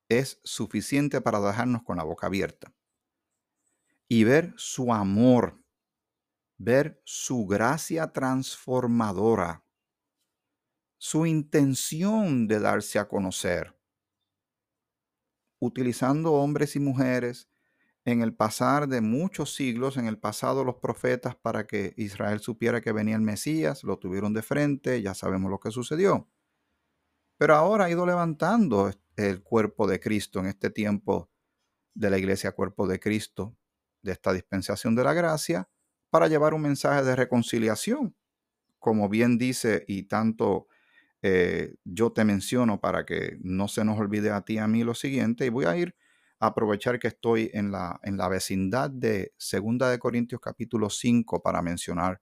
es 0.08 0.40
suficiente 0.44 1.20
para 1.20 1.40
dejarnos 1.40 1.82
con 1.82 1.96
la 1.96 2.04
boca 2.04 2.26
abierta. 2.26 2.72
Y 4.08 4.24
ver 4.24 4.54
su 4.56 4.92
amor, 4.92 5.62
ver 6.58 7.00
su 7.04 7.46
gracia 7.46 8.12
transformadora, 8.12 9.64
su 10.98 11.26
intención 11.26 12.46
de 12.46 12.60
darse 12.60 12.98
a 12.98 13.08
conocer, 13.08 13.76
utilizando 15.58 16.32
hombres 16.34 16.76
y 16.76 16.80
mujeres 16.80 17.48
en 18.04 18.22
el 18.22 18.34
pasar 18.34 18.88
de 18.88 19.00
muchos 19.02 19.54
siglos, 19.54 19.96
en 19.96 20.06
el 20.06 20.18
pasado 20.18 20.64
los 20.64 20.76
profetas 20.76 21.36
para 21.36 21.66
que 21.66 21.94
Israel 21.96 22.40
supiera 22.40 22.80
que 22.80 22.92
venía 22.92 23.16
el 23.16 23.22
Mesías, 23.22 23.84
lo 23.84 23.98
tuvieron 23.98 24.34
de 24.34 24.42
frente, 24.42 25.02
ya 25.02 25.14
sabemos 25.14 25.50
lo 25.50 25.60
que 25.60 25.70
sucedió. 25.70 26.28
Pero 27.40 27.54
ahora 27.54 27.86
ha 27.86 27.90
ido 27.90 28.04
levantando 28.04 28.92
el 29.16 29.42
cuerpo 29.42 29.86
de 29.86 29.98
Cristo 29.98 30.40
en 30.40 30.46
este 30.46 30.68
tiempo 30.68 31.30
de 31.94 32.10
la 32.10 32.18
iglesia 32.18 32.52
cuerpo 32.52 32.86
de 32.86 33.00
Cristo, 33.00 33.56
de 34.02 34.12
esta 34.12 34.34
dispensación 34.34 34.94
de 34.94 35.04
la 35.04 35.14
gracia, 35.14 35.66
para 36.10 36.28
llevar 36.28 36.52
un 36.52 36.60
mensaje 36.60 37.02
de 37.02 37.16
reconciliación. 37.16 38.14
Como 38.78 39.08
bien 39.08 39.38
dice 39.38 39.86
y 39.88 40.02
tanto 40.02 40.68
eh, 41.22 41.76
yo 41.82 42.12
te 42.12 42.26
menciono 42.26 42.78
para 42.78 43.06
que 43.06 43.38
no 43.40 43.68
se 43.68 43.86
nos 43.86 43.98
olvide 43.98 44.30
a 44.32 44.42
ti 44.42 44.56
y 44.56 44.58
a 44.58 44.68
mí 44.68 44.84
lo 44.84 44.94
siguiente, 44.94 45.46
y 45.46 45.48
voy 45.48 45.64
a 45.64 45.74
ir 45.78 45.96
aprovechar 46.40 46.98
que 46.98 47.08
estoy 47.08 47.50
en 47.54 47.72
la, 47.72 48.00
en 48.02 48.18
la 48.18 48.28
vecindad 48.28 48.90
de 48.90 49.32
Segunda 49.38 49.90
de 49.90 49.98
Corintios 49.98 50.42
capítulo 50.42 50.90
5 50.90 51.40
para 51.42 51.62
mencionar 51.62 52.20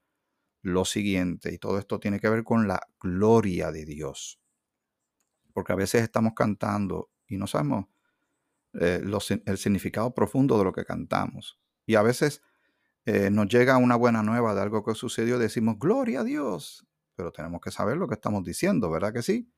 lo 0.62 0.84
siguiente. 0.84 1.52
Y 1.52 1.58
todo 1.58 1.76
esto 1.80 1.98
tiene 1.98 2.20
que 2.20 2.28
ver 2.28 2.44
con 2.44 2.68
la 2.68 2.87
gloria 3.00 3.72
de 3.72 3.84
Dios. 3.84 4.38
Porque 5.58 5.72
a 5.72 5.74
veces 5.74 6.02
estamos 6.02 6.34
cantando 6.36 7.10
y 7.26 7.36
no 7.36 7.48
sabemos 7.48 7.86
eh, 8.74 9.02
el 9.44 9.58
significado 9.58 10.14
profundo 10.14 10.56
de 10.56 10.62
lo 10.62 10.72
que 10.72 10.84
cantamos. 10.84 11.58
Y 11.84 11.96
a 11.96 12.02
veces 12.02 12.42
eh, 13.06 13.28
nos 13.28 13.48
llega 13.48 13.76
una 13.76 13.96
buena 13.96 14.22
nueva 14.22 14.54
de 14.54 14.60
algo 14.60 14.84
que 14.84 14.94
sucedió 14.94 15.34
y 15.34 15.40
decimos, 15.40 15.76
gloria 15.76 16.20
a 16.20 16.22
Dios. 16.24 16.86
Pero 17.16 17.32
tenemos 17.32 17.60
que 17.60 17.72
saber 17.72 17.96
lo 17.96 18.06
que 18.06 18.14
estamos 18.14 18.44
diciendo, 18.44 18.88
¿verdad 18.88 19.12
que 19.12 19.22
sí? 19.22 19.52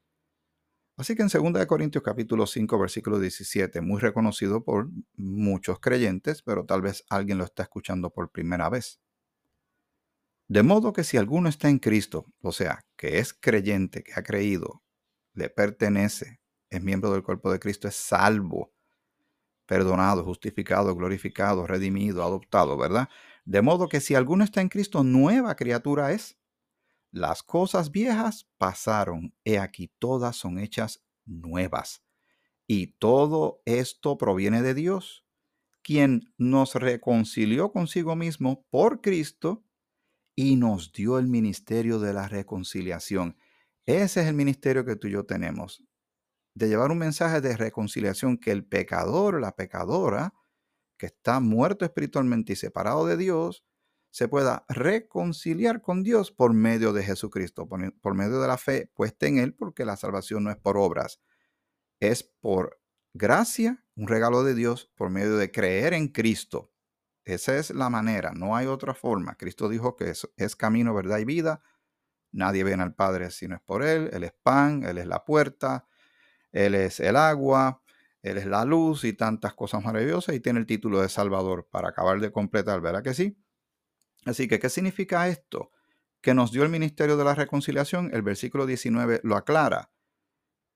Así 0.97 1.15
que 1.15 1.21
en 1.21 1.29
2 1.29 1.67
Corintios 1.67 2.03
capítulo 2.03 2.47
5 2.47 2.79
versículo 2.79 3.19
17, 3.19 3.83
muy 3.83 4.01
reconocido 4.01 4.65
por 4.65 4.89
muchos 5.17 5.81
creyentes, 5.81 6.41
pero 6.41 6.65
tal 6.65 6.81
vez 6.81 7.05
alguien 7.11 7.37
lo 7.37 7.45
está 7.45 7.65
escuchando 7.65 8.09
por 8.11 8.31
primera 8.31 8.71
vez. 8.71 9.03
De 10.49 10.63
modo 10.63 10.95
que 10.95 11.05
si 11.05 11.19
alguno 11.19 11.51
está 11.51 11.69
en 11.69 11.79
Cristo, 11.79 12.25
o 12.41 12.53
sea, 12.53 12.87
que 12.97 13.19
es 13.19 13.35
creyente, 13.35 14.03
que 14.03 14.15
ha 14.15 14.23
creído, 14.23 14.83
le 15.33 15.51
pertenece, 15.51 16.41
es 16.69 16.83
miembro 16.83 17.13
del 17.13 17.23
cuerpo 17.23 17.51
de 17.53 17.61
Cristo, 17.61 17.89
es 17.89 17.95
salvo, 17.95 18.73
perdonado, 19.67 20.25
justificado, 20.25 20.95
glorificado, 20.95 21.67
redimido, 21.67 22.23
adoptado, 22.25 22.77
¿verdad? 22.77 23.09
De 23.45 23.63
modo 23.63 23.89
que 23.89 24.01
si 24.01 24.15
alguno 24.15 24.45
está 24.45 24.61
en 24.61 24.69
Cristo, 24.69 25.05
nueva 25.05 25.55
criatura 25.57 26.13
es 26.13 26.41
las 27.13 27.43
cosas 27.43 27.91
viejas 27.91 28.49
pasaron, 28.57 29.35
he 29.45 29.59
aquí 29.59 29.93
todas 29.99 30.37
son 30.37 30.59
hechas 30.59 31.05
nuevas. 31.25 32.05
Y 32.69 32.99
todo 32.99 33.63
esto 33.65 34.17
proviene 34.17 34.63
de 34.63 34.75
Dios, 34.75 35.25
quien 35.83 36.33
nos 36.39 36.77
reconcilió 36.77 37.73
consigo 37.73 38.15
mismo 38.15 38.65
por 38.71 39.01
Cristo 39.01 39.65
y 40.37 40.55
nos 40.55 40.93
dio 40.93 41.19
el 41.19 41.27
ministerio 41.27 41.99
de 41.99 42.15
la 42.15 42.29
reconciliación. 42.29 43.37
Ese 43.91 44.21
es 44.21 44.29
el 44.29 44.35
ministerio 44.35 44.85
que 44.85 44.95
tú 44.95 45.09
y 45.09 45.11
yo 45.11 45.27
tenemos, 45.27 45.83
de 46.55 46.69
llevar 46.69 46.93
un 46.93 46.99
mensaje 46.99 47.41
de 47.41 47.57
reconciliación 47.57 48.39
que 48.39 48.53
el 48.53 48.65
pecador, 48.65 49.41
la 49.41 49.57
pecadora, 49.57 50.33
que 50.97 51.07
está 51.07 51.41
muerto 51.41 51.85
espiritualmente 51.85 52.53
y 52.53 52.57
separado 52.57 53.05
de 53.05 53.17
Dios, 53.17 53.65
se 54.13 54.29
pueda 54.29 54.65
reconciliar 54.69 55.83
con 55.83 56.05
Dios 56.05 56.31
por 56.31 56.55
medio 56.55 56.93
de 56.93 57.03
Jesucristo, 57.03 57.69
por, 57.69 58.15
medio 58.15 58.41
de 58.41 58.47
la 58.47 58.59
fe 58.59 58.93
puesta 58.95 59.27
en 59.27 59.39
Él, 59.39 59.55
porque 59.55 59.85
la 59.85 59.97
salvación 59.97 60.45
no 60.45 60.53
es 60.53 60.57
por 60.57 60.77
obras, 60.77 61.21
es 61.99 62.23
por 62.23 62.81
gracia, 63.13 63.85
un 63.97 64.07
regalo 64.07 64.45
de 64.45 64.55
Dios, 64.55 64.93
por 64.95 65.11
medio 65.11 65.37
de 65.37 65.51
creer 65.51 65.95
en 65.95 66.07
Cristo. 66.07 66.73
Esa 67.25 67.57
es 67.57 67.71
la 67.71 67.91
manera, 67.91 68.31
no 68.37 68.55
hay 68.55 68.69
otra 68.69 68.95
forma. 68.95 69.35
Cristo 69.35 69.69
dijo 69.69 69.97
que 69.97 70.11
es, 70.11 70.31
es 70.37 70.55
camino, 70.55 70.95
verdad 70.95 71.19
y 71.19 71.25
vida. 71.25 71.61
Nadie 72.33 72.65
viene 72.65 72.83
al 72.83 72.95
Padre 72.95 73.31
si 73.31 73.49
no 73.49 73.57
es 73.57 73.61
por 73.63 73.83
Él. 73.83 74.11
Él 74.13 74.25
es 74.25 74.33
pan, 74.43 74.85
Él 74.85 74.99
es 74.99 75.07
la 75.07 75.25
puerta, 75.25 75.87
Él 76.53 76.75
es 76.75 77.01
el 77.01 77.17
agua, 77.17 77.83
Él 78.23 78.39
es 78.39 78.47
la 78.47 78.65
luz 78.65 79.05
y 79.05 79.13
tantas 79.13 79.55
cosas 79.55 79.85
maravillosas 79.85 80.35
y 80.35 80.41
tiene 80.41 80.61
el 80.61 80.67
título 80.67 81.01
de 81.01 81.09
Salvador 81.09 81.69
para 81.71 81.89
acabar 81.89 82.21
de 82.21 82.31
completar, 82.31 82.81
¿verdad 82.81 83.03
que 83.03 83.15
sí? 83.15 83.37
Así 84.27 84.49
que, 84.49 84.59
¿qué 84.59 84.69
significa 84.69 85.29
esto? 85.29 85.73
Que 86.21 86.35
nos 86.35 86.53
dio 86.53 86.63
el 86.63 86.69
ministerio 86.69 87.17
de 87.17 87.25
la 87.25 87.35
reconciliación, 87.35 88.11
el 88.13 88.23
versículo 88.23 88.67
19 88.67 89.21
lo 89.25 89.37
aclara, 89.37 89.91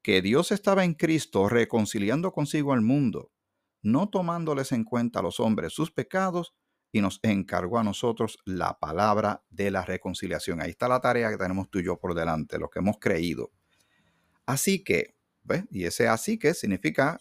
que 0.03 0.23
Dios 0.23 0.53
estaba 0.53 0.85
en 0.85 0.95
Cristo 0.95 1.49
reconciliando 1.49 2.33
consigo 2.33 2.73
al 2.73 2.81
mundo, 2.81 3.33
no 3.83 4.09
tomándoles 4.09 4.73
en 4.73 4.85
cuenta 4.85 5.21
a 5.21 5.23
los 5.23 5.41
hombres 5.41 5.73
sus 5.73 5.91
pecados, 5.91 6.55
y 6.95 7.01
nos 7.01 7.19
encargó 7.25 7.81
a 7.81 7.83
nosotros 7.83 8.39
la 8.45 8.79
palabra 8.79 9.43
de 9.51 9.73
la 9.73 9.85
reconciliación. 9.85 10.63
Ahí 10.63 10.71
está 10.71 10.87
la 10.87 11.01
tarea 11.01 11.29
que 11.29 11.37
tenemos 11.37 11.69
tú 11.69 11.81
y 11.81 11.85
yo 11.85 11.99
por 11.99 12.15
delante, 12.15 12.57
lo 12.57 12.71
que 12.71 12.79
hemos 12.79 13.01
creído. 13.01 13.51
Así 14.47 14.85
que, 14.85 15.17
¿ves? 15.43 15.65
Y 15.73 15.87
ese 15.87 16.07
así 16.07 16.39
que 16.39 16.55
significa, 16.55 17.19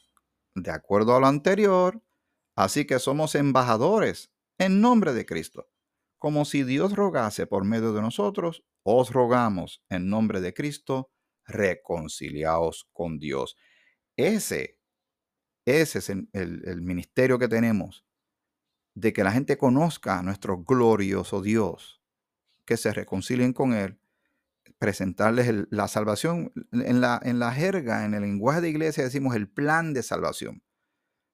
de 0.54 0.70
acuerdo 0.70 1.16
a 1.16 1.20
lo 1.20 1.26
anterior, 1.26 2.04
así 2.56 2.86
que 2.86 3.00
somos 3.00 3.34
embajadores 3.34 4.32
en 4.60 4.80
nombre 4.80 5.12
de 5.12 5.26
Cristo. 5.26 5.68
Como 6.20 6.46
si 6.46 6.62
Dios 6.64 6.96
rogase 6.96 7.48
por 7.48 7.66
medio 7.66 7.94
de 7.94 8.02
nosotros, 8.02 8.64
os 8.84 9.10
rogamos 9.10 9.84
en 9.90 10.08
nombre 10.08 10.40
de 10.40 10.54
Cristo, 10.54 11.10
reconciliaos 11.48 12.88
con 12.94 13.18
Dios. 13.18 13.58
Ese, 14.18 14.78
ese 15.66 15.98
es 15.98 16.10
el, 16.10 16.30
el 16.32 16.82
ministerio 16.84 17.40
que 17.40 17.48
tenemos, 17.48 18.06
de 18.96 19.14
que 19.14 19.24
la 19.24 19.32
gente 19.32 19.58
conozca 19.58 20.20
a 20.20 20.24
nuestro 20.24 20.64
glorioso 20.64 21.42
Dios, 21.42 22.02
que 22.66 22.78
se 22.78 22.94
reconcilien 22.94 23.54
con 23.54 23.74
Él 23.74 24.00
presentarles 24.84 25.66
la 25.70 25.88
salvación. 25.88 26.52
En 26.74 27.00
la, 27.00 27.18
en 27.24 27.40
la 27.40 27.54
jerga, 27.54 28.04
en 28.04 28.14
el 28.14 28.22
lenguaje 28.22 28.60
de 28.60 28.70
iglesia 28.70 29.04
decimos 29.04 29.34
el 29.34 29.50
plan 29.50 29.94
de 29.94 30.04
salvación, 30.04 30.62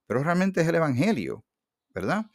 pero 0.05 0.23
realmente 0.23 0.61
es 0.61 0.67
el 0.67 0.75
Evangelio, 0.75 1.45
¿verdad? 1.89 2.27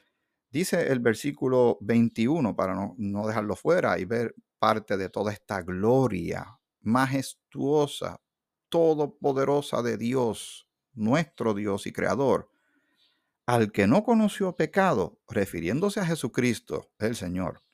Dice 0.51 0.91
el 0.91 1.01
versículo 1.01 1.79
21, 1.83 2.57
para 2.57 2.75
no, 2.75 2.97
no 2.99 3.29
dejarlo 3.29 3.55
fuera 3.55 3.97
y 3.99 4.05
ver 4.05 4.35
parte 4.59 4.97
de 4.97 5.09
toda 5.09 5.33
esta 5.33 5.63
gloria 5.63 6.59
majestuosa, 6.81 8.21
todopoderosa 8.69 9.83
de 9.83 9.97
Dios, 9.97 10.69
nuestro 10.95 11.55
Dios 11.55 11.87
y 11.87 11.93
Creador, 11.93 12.51
al 13.47 13.73
que 13.73 13.87
no 13.87 14.05
conoció 14.05 14.57
pecado, 14.57 15.21
refiriéndose 15.29 16.01
a 16.01 16.07
Jesucristo, 16.07 16.91
el 16.99 17.17
Señor 17.17 17.65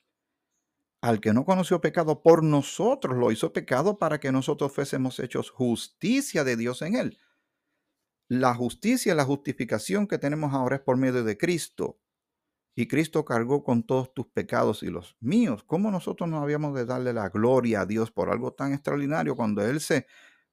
al 1.01 1.19
que 1.19 1.33
no 1.33 1.45
conoció 1.45 1.81
pecado 1.81 2.21
por 2.21 2.43
nosotros, 2.43 3.17
lo 3.17 3.31
hizo 3.31 3.51
pecado 3.51 3.97
para 3.97 4.19
que 4.19 4.31
nosotros 4.31 4.71
fuésemos 4.71 5.19
hechos 5.19 5.49
justicia 5.49 6.43
de 6.43 6.55
Dios 6.55 6.83
en 6.83 6.95
él. 6.95 7.17
La 8.29 8.53
justicia, 8.53 9.15
la 9.15 9.25
justificación 9.25 10.07
que 10.07 10.19
tenemos 10.19 10.53
ahora 10.53 10.77
es 10.77 10.81
por 10.81 10.97
medio 10.97 11.23
de 11.23 11.37
Cristo. 11.37 11.99
Y 12.75 12.87
Cristo 12.87 13.25
cargó 13.25 13.63
con 13.63 13.83
todos 13.83 14.13
tus 14.13 14.27
pecados 14.27 14.83
y 14.83 14.89
los 14.89 15.17
míos. 15.19 15.63
¿Cómo 15.65 15.91
nosotros 15.91 16.29
no 16.29 16.37
habíamos 16.37 16.73
de 16.75 16.85
darle 16.85 17.11
la 17.11 17.27
gloria 17.29 17.81
a 17.81 17.85
Dios 17.85 18.11
por 18.11 18.29
algo 18.29 18.53
tan 18.53 18.71
extraordinario 18.71 19.35
cuando 19.35 19.65
Él 19.65 19.81
se, 19.81 20.07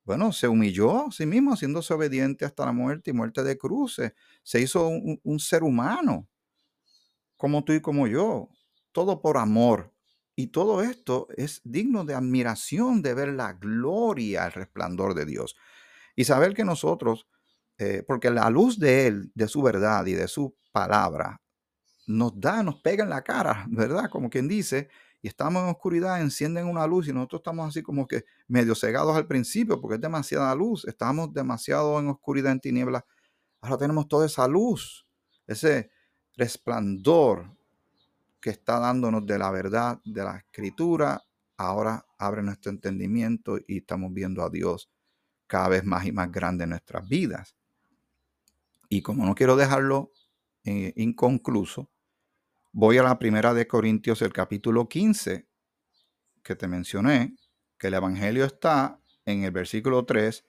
bueno, 0.09 0.33
se 0.33 0.49
humilló 0.49 1.07
a 1.07 1.13
sí 1.13 1.27
mismo, 1.27 1.53
haciéndose 1.53 1.95
obediente 1.95 2.45
hasta 2.47 2.67
la 2.67 2.73
muerte 2.73 3.11
y 3.11 3.15
muerte 3.15 3.45
de 3.45 3.59
cruces? 3.59 4.13
Se 4.43 4.61
hizo 4.61 4.89
un, 4.89 5.21
un 5.23 5.39
ser 5.39 5.63
humano, 5.63 6.29
como 7.37 7.65
tú 7.65 7.73
y 7.73 7.81
como 7.81 8.07
yo. 8.07 8.49
Todo 8.93 9.21
por 9.21 9.37
amor, 9.37 9.93
y 10.35 10.49
todo 10.49 10.83
esto 10.83 11.29
es 11.37 11.61
digno 11.65 12.05
de 12.05 12.15
admiración 12.15 13.03
de 13.03 13.15
ver 13.15 13.29
la 13.29 13.53
gloria, 13.53 14.47
el 14.47 14.53
resplandor 14.53 15.15
de 15.15 15.27
Dios. 15.27 15.57
Y 16.17 16.25
saber 16.25 16.55
que 16.55 16.65
nosotros, 16.65 17.29
eh, 17.79 18.05
porque 18.07 18.31
la 18.31 18.51
luz 18.51 18.79
de 18.79 19.07
Él, 19.09 19.31
de 19.35 19.49
su 19.49 19.63
verdad 19.63 20.07
y 20.07 20.15
de 20.15 20.29
su 20.29 20.57
palabra, 20.73 21.41
nos 22.07 22.39
da, 22.41 22.63
nos 22.63 22.81
pega 22.83 23.05
en 23.05 23.11
la 23.11 23.23
cara, 23.23 23.67
¿verdad? 23.71 24.11
Como 24.11 24.31
quien 24.31 24.49
dice, 24.49 24.89
y 25.21 25.29
estamos 25.29 25.63
en 25.63 25.71
oscuridad, 25.71 26.21
encienden 26.21 26.67
una 26.67 26.87
luz 26.87 27.09
y 27.09 27.13
nosotros 27.13 27.41
estamos 27.41 27.69
así 27.69 27.83
como 27.83 28.07
que 28.07 28.25
medio 28.47 28.75
cegados 28.75 29.17
al 29.17 29.27
principio 29.27 29.81
porque 29.81 29.97
es 29.97 30.01
demasiada 30.01 30.55
luz, 30.55 30.85
estamos 30.87 31.33
demasiado 31.33 31.99
en 31.99 32.09
oscuridad, 32.09 32.53
en 32.53 32.61
tinieblas. 32.61 33.05
Ahora 33.61 33.79
tenemos 33.79 34.07
toda 34.07 34.27
esa 34.27 34.47
luz, 34.47 35.07
ese 35.47 35.91
resplandor 36.37 37.57
que 38.41 38.51
está 38.51 38.79
dándonos 38.79 39.27
de 39.27 39.39
la 39.39 39.51
verdad 39.51 40.01
de 40.05 40.23
la 40.23 40.37
escritura, 40.37 41.21
ahora 41.57 42.07
abre 42.19 42.43
nuestro 42.43 42.71
entendimiento 42.71 43.59
y 43.67 43.79
estamos 43.79 44.13
viendo 44.13 44.45
a 44.45 44.51
Dios 44.51 44.89
cada 45.49 45.69
vez 45.69 45.85
más 45.85 46.07
y 46.07 46.13
más 46.13 46.31
grande 46.31 46.65
en 46.65 46.71
nuestras 46.71 47.09
vidas. 47.09 47.57
Y 48.89 49.03
como 49.03 49.27
no 49.27 49.35
quiero 49.35 49.57
dejarlo 49.57 50.13
eh, 50.65 50.93
inconcluso, 50.97 51.91
voy 52.81 52.97
a 52.97 53.03
la 53.03 53.19
primera 53.19 53.55
de 53.55 53.67
Corintios, 53.67 54.23
el 54.23 54.33
capítulo 54.33 54.89
15, 54.89 55.49
que 56.45 56.55
te 56.55 56.69
mencioné, 56.69 57.35
que 57.77 57.89
el 57.89 57.95
Evangelio 57.95 58.45
está 58.45 59.03
en 59.25 59.43
el 59.43 59.51
versículo 59.51 60.05
3 60.05 60.47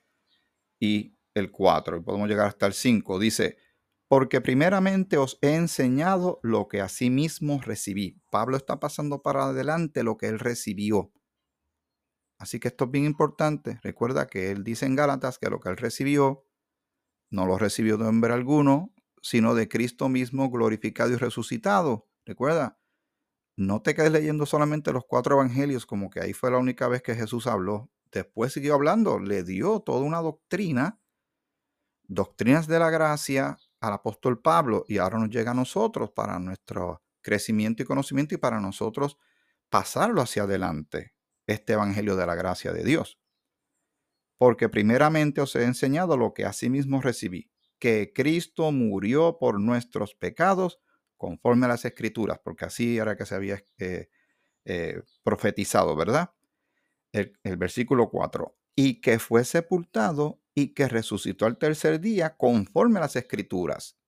y 0.78 1.18
el 1.34 1.50
4, 1.50 1.96
y 1.96 2.00
podemos 2.02 2.28
llegar 2.28 2.46
hasta 2.46 2.66
el 2.66 2.72
5. 2.72 3.18
Dice, 3.18 3.58
porque 4.06 4.40
primeramente 4.40 5.16
os 5.16 5.38
he 5.42 5.56
enseñado 5.56 6.38
lo 6.44 6.68
que 6.68 6.86
mismo 7.10 7.60
recibí. 7.62 8.22
Pablo 8.30 8.56
está 8.56 8.78
pasando 8.78 9.22
para 9.22 9.46
adelante 9.46 10.04
lo 10.04 10.16
que 10.16 10.28
él 10.28 10.38
recibió. 10.38 11.10
Así 12.38 12.60
que 12.60 12.68
esto 12.68 12.84
es 12.84 12.92
bien 12.92 13.06
importante. 13.06 13.80
Recuerda 13.82 14.28
que 14.28 14.52
él 14.52 14.62
dice 14.62 14.86
en 14.86 14.94
Gálatas 14.94 15.40
que 15.40 15.50
lo 15.50 15.58
que 15.58 15.70
él 15.70 15.76
recibió 15.76 16.46
no 17.28 17.44
lo 17.44 17.58
recibió 17.58 17.98
de 17.98 18.06
hombre 18.06 18.32
alguno, 18.32 18.94
sino 19.20 19.56
de 19.56 19.68
Cristo 19.68 20.08
mismo 20.08 20.48
glorificado 20.48 21.10
y 21.10 21.16
resucitado. 21.16 22.06
Recuerda, 22.24 22.78
no 23.56 23.82
te 23.82 23.94
quedes 23.94 24.12
leyendo 24.12 24.46
solamente 24.46 24.92
los 24.92 25.04
cuatro 25.06 25.34
evangelios 25.34 25.86
como 25.86 26.10
que 26.10 26.20
ahí 26.20 26.32
fue 26.32 26.50
la 26.50 26.58
única 26.58 26.88
vez 26.88 27.02
que 27.02 27.14
Jesús 27.14 27.46
habló. 27.46 27.90
Después 28.12 28.52
siguió 28.52 28.74
hablando, 28.74 29.18
le 29.18 29.44
dio 29.44 29.80
toda 29.80 30.00
una 30.00 30.20
doctrina, 30.20 31.00
doctrinas 32.04 32.66
de 32.66 32.78
la 32.78 32.90
gracia, 32.90 33.58
al 33.80 33.94
apóstol 33.94 34.40
Pablo 34.40 34.84
y 34.88 34.98
ahora 34.98 35.18
nos 35.18 35.30
llega 35.30 35.52
a 35.52 35.54
nosotros 35.54 36.10
para 36.10 36.38
nuestro 36.38 37.02
crecimiento 37.22 37.82
y 37.82 37.86
conocimiento 37.86 38.34
y 38.34 38.38
para 38.38 38.60
nosotros 38.60 39.16
pasarlo 39.68 40.20
hacia 40.20 40.42
adelante, 40.44 41.14
este 41.46 41.74
Evangelio 41.74 42.16
de 42.16 42.26
la 42.26 42.34
gracia 42.34 42.72
de 42.72 42.84
Dios. 42.84 43.18
Porque 44.38 44.68
primeramente 44.68 45.40
os 45.40 45.54
he 45.56 45.64
enseñado 45.64 46.16
lo 46.16 46.34
que 46.34 46.44
asimismo 46.44 47.00
recibí, 47.00 47.50
que 47.78 48.12
Cristo 48.14 48.72
murió 48.72 49.38
por 49.38 49.60
nuestros 49.60 50.14
pecados 50.14 50.80
conforme 51.20 51.66
a 51.66 51.68
las 51.68 51.84
escrituras, 51.84 52.40
porque 52.42 52.64
así 52.64 52.96
era 52.96 53.14
que 53.14 53.26
se 53.26 53.34
había 53.34 53.62
eh, 53.78 54.08
eh, 54.64 55.02
profetizado, 55.22 55.94
¿verdad? 55.94 56.32
El, 57.12 57.38
el 57.44 57.58
versículo 57.58 58.08
4, 58.08 58.56
y 58.74 59.02
que 59.02 59.18
fue 59.18 59.44
sepultado 59.44 60.40
y 60.54 60.74
que 60.74 60.88
resucitó 60.88 61.44
al 61.44 61.58
tercer 61.58 62.00
día 62.00 62.38
conforme 62.38 62.98
a 62.98 63.02
las 63.02 63.16
escrituras. 63.16 63.98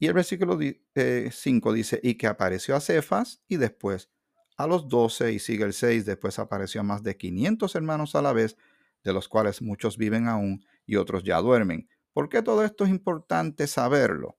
Y 0.00 0.08
el 0.08 0.14
versículo 0.14 0.58
5 0.58 0.74
eh, 0.96 1.74
dice, 1.74 2.00
y 2.02 2.14
que 2.16 2.26
apareció 2.26 2.74
a 2.74 2.80
Cefas 2.80 3.42
y 3.46 3.56
después 3.56 4.10
a 4.56 4.66
los 4.66 4.88
doce 4.88 5.32
y 5.32 5.38
sigue 5.38 5.64
el 5.64 5.72
6, 5.72 6.04
después 6.04 6.40
apareció 6.40 6.80
a 6.80 6.84
más 6.84 7.04
de 7.04 7.16
500 7.16 7.76
hermanos 7.76 8.16
a 8.16 8.22
la 8.22 8.32
vez, 8.32 8.56
de 9.04 9.12
los 9.12 9.28
cuales 9.28 9.62
muchos 9.62 9.96
viven 9.96 10.26
aún 10.26 10.64
y 10.84 10.96
otros 10.96 11.22
ya 11.22 11.40
duermen. 11.40 11.88
¿Por 12.12 12.28
qué 12.28 12.42
todo 12.42 12.64
esto 12.64 12.84
es 12.84 12.90
importante 12.90 13.68
saberlo? 13.68 14.36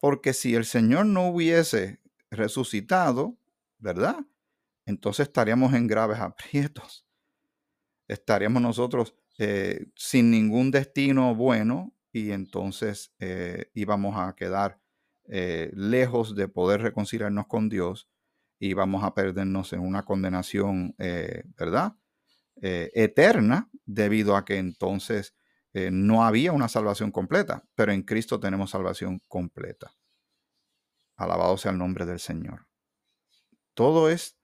Porque 0.00 0.32
si 0.32 0.54
el 0.54 0.64
Señor 0.64 1.06
no 1.06 1.28
hubiese 1.28 2.00
resucitado, 2.30 3.36
¿verdad? 3.78 4.18
Entonces 4.86 5.28
estaríamos 5.28 5.74
en 5.74 5.86
graves 5.86 6.18
aprietos. 6.20 7.06
Estaríamos 8.06 8.62
nosotros 8.62 9.14
eh, 9.38 9.86
sin 9.94 10.30
ningún 10.30 10.70
destino 10.70 11.34
bueno 11.34 11.94
y 12.10 12.32
entonces 12.32 13.12
eh, 13.20 13.70
íbamos 13.74 14.16
a 14.16 14.34
quedar 14.34 14.80
eh, 15.26 15.70
lejos 15.74 16.34
de 16.34 16.48
poder 16.48 16.80
reconciliarnos 16.80 17.46
con 17.46 17.68
Dios 17.68 18.08
y 18.58 18.72
vamos 18.72 19.04
a 19.04 19.14
perdernos 19.14 19.72
en 19.72 19.80
una 19.80 20.04
condenación, 20.04 20.96
¿verdad? 20.98 21.94
eterna 22.60 23.70
debido 23.86 24.34
a 24.34 24.44
que 24.44 24.56
entonces 24.56 25.36
no 25.90 26.24
había 26.24 26.52
una 26.52 26.68
salvación 26.68 27.10
completa, 27.10 27.64
pero 27.74 27.92
en 27.92 28.02
Cristo 28.02 28.40
tenemos 28.40 28.70
salvación 28.70 29.20
completa. 29.28 29.94
Alabado 31.16 31.56
sea 31.56 31.72
el 31.72 31.78
nombre 31.78 32.06
del 32.06 32.20
Señor. 32.20 32.66
Todo 33.74 34.08
es 34.08 34.38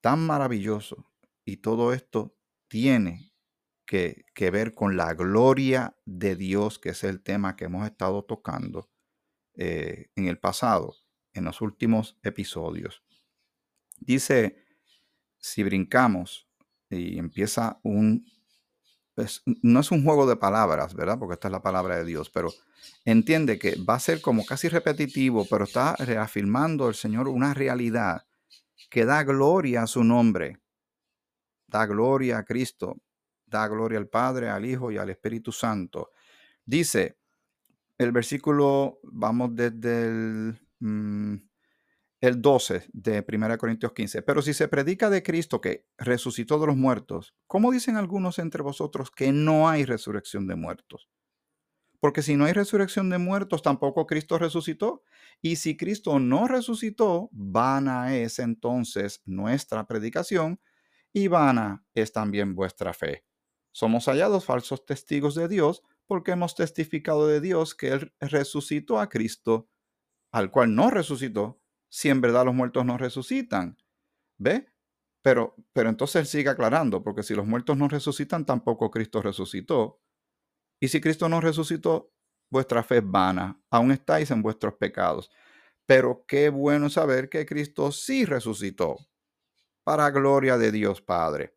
tan 0.00 0.26
maravilloso 0.26 1.10
y 1.44 1.58
todo 1.58 1.92
esto 1.92 2.36
tiene 2.68 3.32
que, 3.86 4.24
ver 4.52 4.74
con 4.74 4.96
la 4.96 5.14
gloria 5.14 5.96
de 6.04 6.36
Dios, 6.36 6.78
que 6.78 6.90
es 6.90 7.04
el 7.04 7.22
tema 7.22 7.56
que 7.56 7.66
hemos 7.66 7.86
estado 7.86 8.24
tocando 8.24 8.90
eh, 9.54 10.10
en 10.16 10.26
el 10.26 10.38
pasado, 10.38 10.94
en 11.32 11.44
los 11.44 11.60
últimos 11.60 12.18
episodios. 12.22 13.02
Dice, 13.98 14.64
si 15.38 15.62
brincamos 15.62 16.48
y 16.90 17.18
empieza 17.18 17.80
un... 17.82 18.26
no 19.62 19.80
es 19.80 19.90
un 19.90 20.04
juego 20.04 20.26
de 20.26 20.36
palabras, 20.36 20.94
¿verdad? 20.94 21.18
Porque 21.18 21.34
esta 21.34 21.48
es 21.48 21.52
la 21.52 21.62
palabra 21.62 21.96
de 21.96 22.04
Dios, 22.04 22.30
pero 22.30 22.52
entiende 23.04 23.58
que 23.58 23.76
va 23.76 23.94
a 23.94 24.00
ser 24.00 24.20
como 24.20 24.44
casi 24.44 24.68
repetitivo, 24.68 25.46
pero 25.48 25.64
está 25.64 25.96
reafirmando 25.96 26.88
el 26.88 26.94
Señor 26.94 27.28
una 27.28 27.54
realidad 27.54 28.26
que 28.90 29.04
da 29.04 29.22
gloria 29.24 29.82
a 29.82 29.86
su 29.86 30.04
nombre, 30.04 30.60
da 31.66 31.86
gloria 31.86 32.38
a 32.38 32.44
Cristo, 32.44 32.96
da 33.46 33.66
gloria 33.68 33.98
al 33.98 34.08
Padre, 34.08 34.50
al 34.50 34.66
Hijo 34.66 34.92
y 34.92 34.98
al 34.98 35.10
Espíritu 35.10 35.50
Santo. 35.50 36.10
Dice 36.64 37.18
el 37.98 38.12
versículo, 38.12 38.98
vamos 39.02 39.50
desde 39.54 40.06
el, 40.06 40.60
mm, 40.80 41.36
el 42.20 42.40
12 42.40 42.88
de 42.92 43.24
1 43.26 43.58
Corintios 43.58 43.92
15. 43.92 44.22
Pero 44.22 44.42
si 44.42 44.54
se 44.54 44.68
predica 44.68 45.10
de 45.10 45.22
Cristo 45.22 45.60
que 45.60 45.86
resucitó 45.98 46.58
de 46.58 46.66
los 46.66 46.76
muertos, 46.76 47.34
¿cómo 47.46 47.70
dicen 47.72 47.96
algunos 47.96 48.38
entre 48.38 48.62
vosotros 48.62 49.10
que 49.10 49.32
no 49.32 49.68
hay 49.68 49.84
resurrección 49.84 50.46
de 50.46 50.56
muertos? 50.56 51.08
Porque 52.00 52.22
si 52.22 52.36
no 52.36 52.44
hay 52.44 52.52
resurrección 52.52 53.10
de 53.10 53.18
muertos, 53.18 53.62
tampoco 53.62 54.06
Cristo 54.06 54.38
resucitó. 54.38 55.02
Y 55.40 55.56
si 55.56 55.76
Cristo 55.76 56.18
no 56.18 56.46
resucitó, 56.46 57.28
vana 57.32 58.16
es 58.16 58.38
entonces 58.38 59.22
nuestra 59.24 59.86
predicación 59.86 60.60
y 61.12 61.28
vana 61.28 61.84
es 61.94 62.12
también 62.12 62.54
vuestra 62.54 62.92
fe. 62.92 63.24
Somos 63.72 64.06
hallados 64.06 64.44
falsos 64.44 64.86
testigos 64.86 65.34
de 65.34 65.48
Dios 65.48 65.82
porque 66.06 66.32
hemos 66.32 66.54
testificado 66.54 67.26
de 67.26 67.40
Dios 67.40 67.74
que 67.74 67.88
Él 67.88 68.14
resucitó 68.20 69.00
a 69.00 69.08
Cristo, 69.08 69.68
al 70.30 70.50
cual 70.50 70.74
no 70.74 70.90
resucitó, 70.90 71.60
si 71.88 72.08
en 72.08 72.20
verdad 72.20 72.44
los 72.44 72.54
muertos 72.54 72.84
no 72.84 72.98
resucitan. 72.98 73.76
¿Ve? 74.38 74.68
Pero, 75.22 75.56
pero 75.72 75.88
entonces 75.88 76.16
Él 76.20 76.26
sigue 76.26 76.50
aclarando, 76.50 77.02
porque 77.02 77.22
si 77.22 77.34
los 77.34 77.46
muertos 77.46 77.76
no 77.76 77.88
resucitan, 77.88 78.44
tampoco 78.46 78.90
Cristo 78.90 79.22
resucitó. 79.22 80.00
Y 80.80 80.88
si 80.88 81.00
Cristo 81.00 81.28
no 81.28 81.40
resucitó, 81.40 82.12
vuestra 82.50 82.82
fe 82.82 82.98
es 82.98 83.10
vana, 83.10 83.60
aún 83.70 83.90
estáis 83.90 84.30
en 84.30 84.42
vuestros 84.42 84.74
pecados. 84.74 85.30
Pero 85.86 86.24
qué 86.26 86.48
bueno 86.48 86.90
saber 86.90 87.28
que 87.28 87.46
Cristo 87.46 87.92
sí 87.92 88.24
resucitó, 88.24 88.96
para 89.84 90.10
gloria 90.10 90.58
de 90.58 90.72
Dios 90.72 91.00
Padre. 91.00 91.56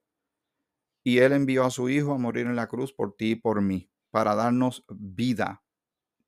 Y 1.03 1.19
Él 1.19 1.33
envió 1.33 1.63
a 1.63 1.71
su 1.71 1.89
Hijo 1.89 2.13
a 2.13 2.17
morir 2.17 2.45
en 2.45 2.55
la 2.55 2.67
cruz 2.67 2.93
por 2.93 3.15
ti 3.15 3.31
y 3.31 3.35
por 3.35 3.61
mí, 3.61 3.91
para 4.11 4.35
darnos 4.35 4.85
vida. 4.89 5.63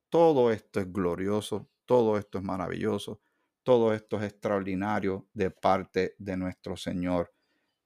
Todo 0.08 0.50
esto 0.50 0.80
es 0.80 0.92
glorioso, 0.92 1.70
todo 1.86 2.18
esto 2.18 2.38
es 2.38 2.44
maravilloso, 2.44 3.20
todo 3.62 3.94
esto 3.94 4.18
es 4.18 4.24
extraordinario 4.24 5.28
de 5.32 5.50
parte 5.50 6.14
de 6.18 6.36
nuestro 6.36 6.76
Señor 6.76 7.32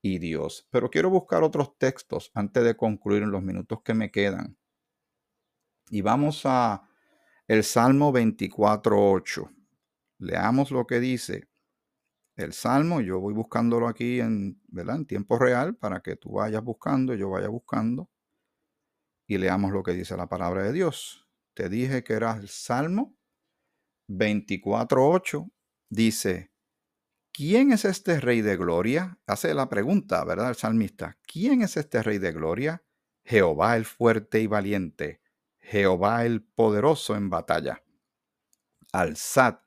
y 0.03 0.19
Dios. 0.19 0.67
Pero 0.71 0.91
quiero 0.91 1.11
buscar 1.11 1.43
otros 1.43 1.77
textos 1.79 2.31
antes 2.35 2.65
de 2.65 2.77
concluir 2.77 3.23
en 3.23 3.31
los 3.31 3.43
minutos 3.43 3.81
que 3.83 3.95
me 3.95 4.11
quedan. 4.11 4.57
Y 5.91 6.01
vamos 6.01 6.43
a 6.45 6.89
el 7.47 7.63
Salmo 7.63 8.13
24.8. 8.13 9.51
Leamos 10.19 10.71
lo 10.71 10.87
que 10.87 11.01
dice 11.01 11.49
el 12.37 12.53
Salmo. 12.53 13.01
Yo 13.01 13.21
voy 13.21 13.35
buscándolo 13.35 13.89
aquí 13.89 14.21
en, 14.21 14.61
¿verdad? 14.69 14.97
en 14.97 15.07
tiempo 15.07 15.39
real 15.39 15.77
para 15.77 16.01
que 16.01 16.17
tú 16.17 16.33
vayas 16.33 16.63
buscando, 16.63 17.15
yo 17.15 17.31
vaya 17.31 17.49
buscando. 17.49 18.11
Y 19.27 19.39
leamos 19.39 19.73
lo 19.73 19.83
que 19.83 19.93
dice 19.93 20.17
la 20.17 20.29
palabra 20.29 20.63
de 20.63 20.73
Dios. 20.73 21.29
Te 21.55 21.69
dije 21.69 22.05
que 22.05 22.13
era 22.13 22.37
el 22.37 22.49
Salmo 22.49 23.17
24.8. 24.09 25.51
Dice, 25.89 26.51
¿quién 27.33 27.73
es 27.73 27.85
este 27.85 28.21
rey 28.21 28.43
de 28.43 28.57
gloria? 28.57 29.19
Hace 29.27 29.55
la 29.55 29.69
pregunta, 29.69 30.25
¿verdad? 30.25 30.51
El 30.51 30.57
salmista. 30.57 31.19
¿Quién 31.27 31.63
es 31.63 31.77
este 31.77 32.03
rey 32.03 32.19
de 32.19 32.33
gloria? 32.33 32.83
Jehová 33.25 33.77
el 33.77 33.85
fuerte 33.85 34.41
y 34.41 34.47
valiente 34.47 35.21
Jehová 35.67 36.25
el 36.25 36.45
poderoso 36.45 37.17
en 37.17 37.29
batalla. 37.29 37.83
Alzad, 38.93 39.59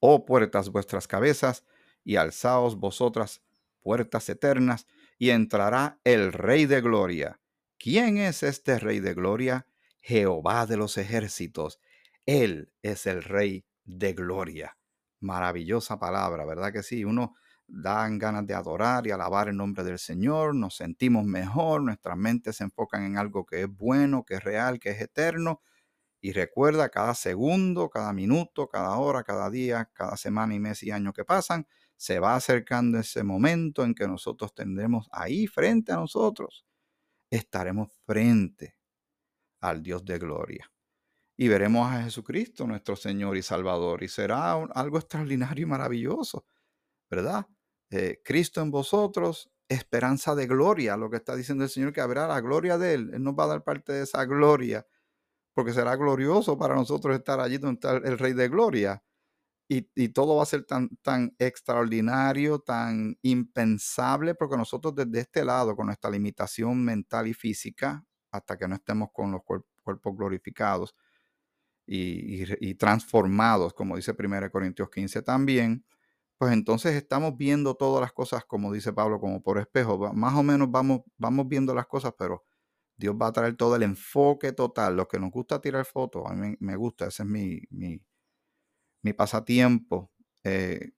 oh 0.00 0.26
puertas, 0.26 0.70
vuestras 0.70 1.06
cabezas, 1.06 1.64
y 2.02 2.16
alzaos 2.16 2.76
vosotras, 2.76 3.40
puertas 3.80 4.28
eternas, 4.28 4.86
y 5.16 5.30
entrará 5.30 6.00
el 6.02 6.32
Rey 6.32 6.66
de 6.66 6.80
Gloria. 6.80 7.40
¿Quién 7.78 8.18
es 8.18 8.42
este 8.42 8.80
Rey 8.80 8.98
de 8.98 9.14
Gloria? 9.14 9.68
Jehová 10.00 10.66
de 10.66 10.76
los 10.76 10.98
ejércitos. 10.98 11.78
Él 12.26 12.72
es 12.82 13.06
el 13.06 13.22
Rey 13.22 13.64
de 13.84 14.12
Gloria. 14.12 14.76
Maravillosa 15.24 15.98
palabra, 15.98 16.44
¿verdad 16.44 16.70
que 16.70 16.82
sí? 16.82 17.02
Uno 17.02 17.34
dan 17.66 18.18
ganas 18.18 18.46
de 18.46 18.52
adorar 18.52 19.06
y 19.06 19.10
alabar 19.10 19.48
el 19.48 19.56
nombre 19.56 19.82
del 19.82 19.98
Señor, 19.98 20.54
nos 20.54 20.76
sentimos 20.76 21.24
mejor, 21.24 21.80
nuestras 21.82 22.18
mentes 22.18 22.56
se 22.56 22.64
enfocan 22.64 23.04
en 23.04 23.16
algo 23.16 23.46
que 23.46 23.62
es 23.62 23.68
bueno, 23.74 24.24
que 24.24 24.34
es 24.34 24.44
real, 24.44 24.78
que 24.78 24.90
es 24.90 25.00
eterno. 25.00 25.62
Y 26.20 26.32
recuerda, 26.32 26.90
cada 26.90 27.14
segundo, 27.14 27.90
cada 27.90 28.12
minuto, 28.12 28.68
cada 28.68 28.96
hora, 28.98 29.24
cada 29.24 29.48
día, 29.50 29.90
cada 29.94 30.18
semana 30.18 30.54
y 30.54 30.60
mes 30.60 30.82
y 30.82 30.90
año 30.90 31.14
que 31.14 31.24
pasan, 31.24 31.66
se 31.96 32.18
va 32.20 32.36
acercando 32.36 32.98
ese 32.98 33.22
momento 33.24 33.84
en 33.84 33.94
que 33.94 34.06
nosotros 34.06 34.54
tendremos 34.54 35.08
ahí 35.10 35.46
frente 35.46 35.92
a 35.92 35.96
nosotros. 35.96 36.66
Estaremos 37.30 37.92
frente 38.06 38.76
al 39.60 39.82
Dios 39.82 40.04
de 40.04 40.18
gloria. 40.18 40.73
Y 41.36 41.48
veremos 41.48 41.90
a 41.90 42.02
Jesucristo, 42.02 42.66
nuestro 42.66 42.94
Señor 42.94 43.36
y 43.36 43.42
Salvador. 43.42 44.02
Y 44.02 44.08
será 44.08 44.52
algo 44.52 44.98
extraordinario 44.98 45.64
y 45.64 45.66
maravilloso, 45.66 46.46
¿verdad? 47.10 47.46
Eh, 47.90 48.20
Cristo 48.24 48.60
en 48.60 48.70
vosotros, 48.70 49.50
esperanza 49.68 50.34
de 50.34 50.46
gloria, 50.46 50.96
lo 50.96 51.10
que 51.10 51.16
está 51.16 51.34
diciendo 51.34 51.64
el 51.64 51.70
Señor, 51.70 51.92
que 51.92 52.00
habrá 52.00 52.28
la 52.28 52.40
gloria 52.40 52.78
de 52.78 52.94
Él. 52.94 53.10
Él 53.14 53.22
nos 53.22 53.34
va 53.34 53.44
a 53.44 53.48
dar 53.48 53.64
parte 53.64 53.92
de 53.92 54.02
esa 54.04 54.24
gloria, 54.24 54.86
porque 55.54 55.72
será 55.72 55.96
glorioso 55.96 56.56
para 56.58 56.74
nosotros 56.76 57.16
estar 57.16 57.40
allí 57.40 57.58
donde 57.58 57.74
está 57.74 57.96
el 57.96 58.18
Rey 58.18 58.32
de 58.32 58.48
Gloria. 58.48 59.02
Y, 59.66 60.08
todo 60.10 60.36
va 60.36 60.42
a 60.42 60.46
ser 60.46 60.64
tan, 60.64 60.90
tan 61.02 61.34
extraordinario, 61.38 62.60
tan 62.60 63.18
impensable, 63.22 64.34
porque 64.34 64.56
nosotros 64.56 64.94
desde 64.94 65.20
este 65.20 65.44
lado, 65.44 65.74
con 65.74 65.86
nuestra 65.86 66.10
limitación 66.10 66.84
mental 66.84 67.26
y 67.26 67.34
física, 67.34 68.04
hasta 68.30 68.58
que 68.58 68.68
no 68.68 68.74
estemos 68.76 69.08
con 69.12 69.32
los 69.32 69.42
cuerpos 69.42 70.16
glorificados 70.16 70.94
y, 71.86 72.74
transformados, 72.74 73.74
como 73.74 73.96
dice 73.96 74.14
1 74.18 74.50
Corintios 74.50 74.88
15 74.90 75.22
también, 75.22 75.84
pues 76.38 76.52
entonces 76.52 76.94
estamos 76.94 77.36
viendo 77.36 77.74
todas 77.74 78.00
las 78.00 78.12
cosas, 78.12 78.44
como 78.44 78.72
dice 78.72 78.92
Pablo, 78.92 79.20
como 79.20 79.42
por 79.42 79.58
espejo. 79.58 80.12
Más 80.14 80.34
o 80.34 80.42
menos 80.42 80.70
vamos, 80.70 81.02
vamos 81.16 81.48
viendo 81.48 81.74
las 81.74 81.86
cosas, 81.86 82.12
pero 82.18 82.44
Dios 82.96 83.14
va 83.20 83.28
a 83.28 83.32
traer 83.32 83.56
todo 83.56 83.76
el 83.76 83.82
enfoque 83.82 84.52
total. 84.52 84.96
Lo 84.96 85.08
que 85.08 85.18
nos 85.18 85.30
gusta 85.30 85.60
tirar 85.60 85.84
fotos, 85.84 86.24
a 86.26 86.34
mí 86.34 86.56
me 86.60 86.76
gusta, 86.76 87.06
ese 87.06 87.22
es 87.22 87.28
mi, 87.28 87.60
mi, 87.70 89.12
pasatiempo. 89.12 90.10
Eh, 90.42 90.92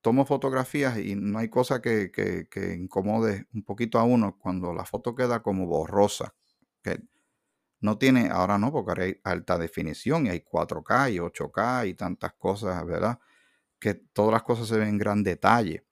tomo 0.00 0.24
fotografías 0.24 0.98
y 0.98 1.14
no 1.14 1.38
hay 1.38 1.48
cosa 1.48 1.80
que, 1.82 2.10
que, 2.10 2.74
incomode 2.74 3.46
un 3.52 3.62
poquito 3.64 3.98
a 3.98 4.04
uno 4.04 4.38
cuando 4.38 4.72
la 4.72 4.84
foto 4.84 5.14
queda 5.14 5.42
como 5.42 5.66
borrosa. 5.66 6.34
Que 6.82 7.00
no 7.80 7.98
tiene, 7.98 8.30
ahora 8.30 8.58
no, 8.58 8.72
porque 8.72 9.02
hay 9.02 9.20
alta 9.24 9.58
definición 9.58 10.26
y 10.26 10.30
hay 10.30 10.40
4K 10.40 11.12
y 11.12 11.18
8K 11.18 11.88
y 11.88 11.94
tantas 11.94 12.34
cosas, 12.34 12.84
¿verdad? 12.86 13.18
que 13.80 13.94
todas 13.94 14.32
las 14.32 14.42
cosas 14.42 14.68
se 14.68 14.78
ven 14.78 14.88
en 14.88 14.98
gran 14.98 15.22
detalle. 15.24 15.86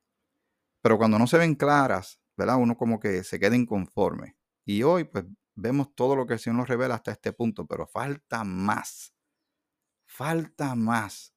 Pero 0.83 0.99
cuando 0.99 1.19
no 1.19 1.27
se 1.27 1.39
ven 1.39 1.55
claras, 1.57 2.21
¿verdad? 2.37 2.59
Uno 2.59 2.77
como 2.77 3.01
que 3.01 3.25
se 3.25 3.41
queda 3.41 3.57
inconforme. 3.57 4.37
Y 4.65 4.83
hoy 4.83 5.05
pues 5.05 5.25
vemos 5.55 5.95
todo 5.95 6.15
lo 6.15 6.27
que 6.27 6.35
el 6.35 6.39
Señor 6.39 6.59
nos 6.59 6.69
revela 6.69 6.95
hasta 6.95 7.11
este 7.11 7.33
punto, 7.33 7.67
pero 7.67 7.87
falta 7.87 8.45
más. 8.45 9.15
Falta 10.07 10.75
más 10.75 11.35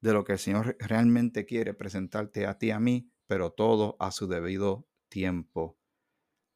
de 0.00 0.12
lo 0.12 0.24
que 0.24 0.34
el 0.34 0.38
Señor 0.38 0.76
realmente 0.78 1.44
quiere 1.44 1.74
presentarte 1.74 2.46
a 2.46 2.56
ti 2.56 2.70
a 2.70 2.78
mí, 2.78 3.10
pero 3.26 3.50
todo 3.52 3.96
a 3.98 4.12
su 4.12 4.28
debido 4.28 4.88
tiempo. 5.08 5.78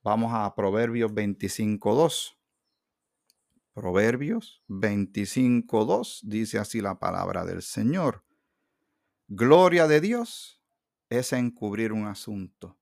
Vamos 0.03 0.33
a 0.33 0.55
Proverbios 0.55 1.13
25.2. 1.13 2.39
Proverbios 3.73 4.63
25.2 4.69 6.21
dice 6.25 6.59
así 6.59 6.83
la 6.83 6.99
palabra 6.99 7.47
del 7.47 7.63
Señor. 7.63 8.23
Gloria 9.29 9.87
de 9.87 10.03
Dios 10.03 10.63
es 11.09 11.33
encubrir 11.33 11.93
un 11.93 12.07
asunto, 12.07 12.79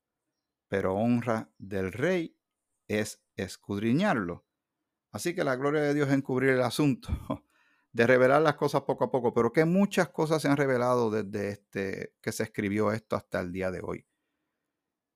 pero 0.67 0.97
honra 0.97 1.49
del 1.59 1.93
rey 1.93 2.37
es 2.89 3.23
escudriñarlo. 3.37 4.45
Así 5.13 5.33
que 5.33 5.45
la 5.45 5.55
gloria 5.55 5.83
de 5.83 5.95
Dios 5.95 6.09
es 6.09 6.15
encubrir 6.15 6.51
el 6.51 6.63
asunto, 6.63 7.09
de 7.93 8.07
revelar 8.09 8.43
las 8.43 8.57
cosas 8.57 8.83
poco 8.83 9.05
a 9.05 9.11
poco, 9.13 9.33
pero 9.33 9.53
que 9.53 9.65
muchas 9.65 10.09
cosas 10.09 10.43
se 10.43 10.49
han 10.49 10.57
revelado 10.57 11.11
desde 11.11 11.51
este 11.51 12.15
que 12.21 12.33
se 12.33 12.43
escribió 12.43 12.91
esto 12.91 13.15
hasta 13.15 13.41
el 13.41 13.53
día 13.53 13.71
de 13.71 13.81
hoy. 13.81 14.07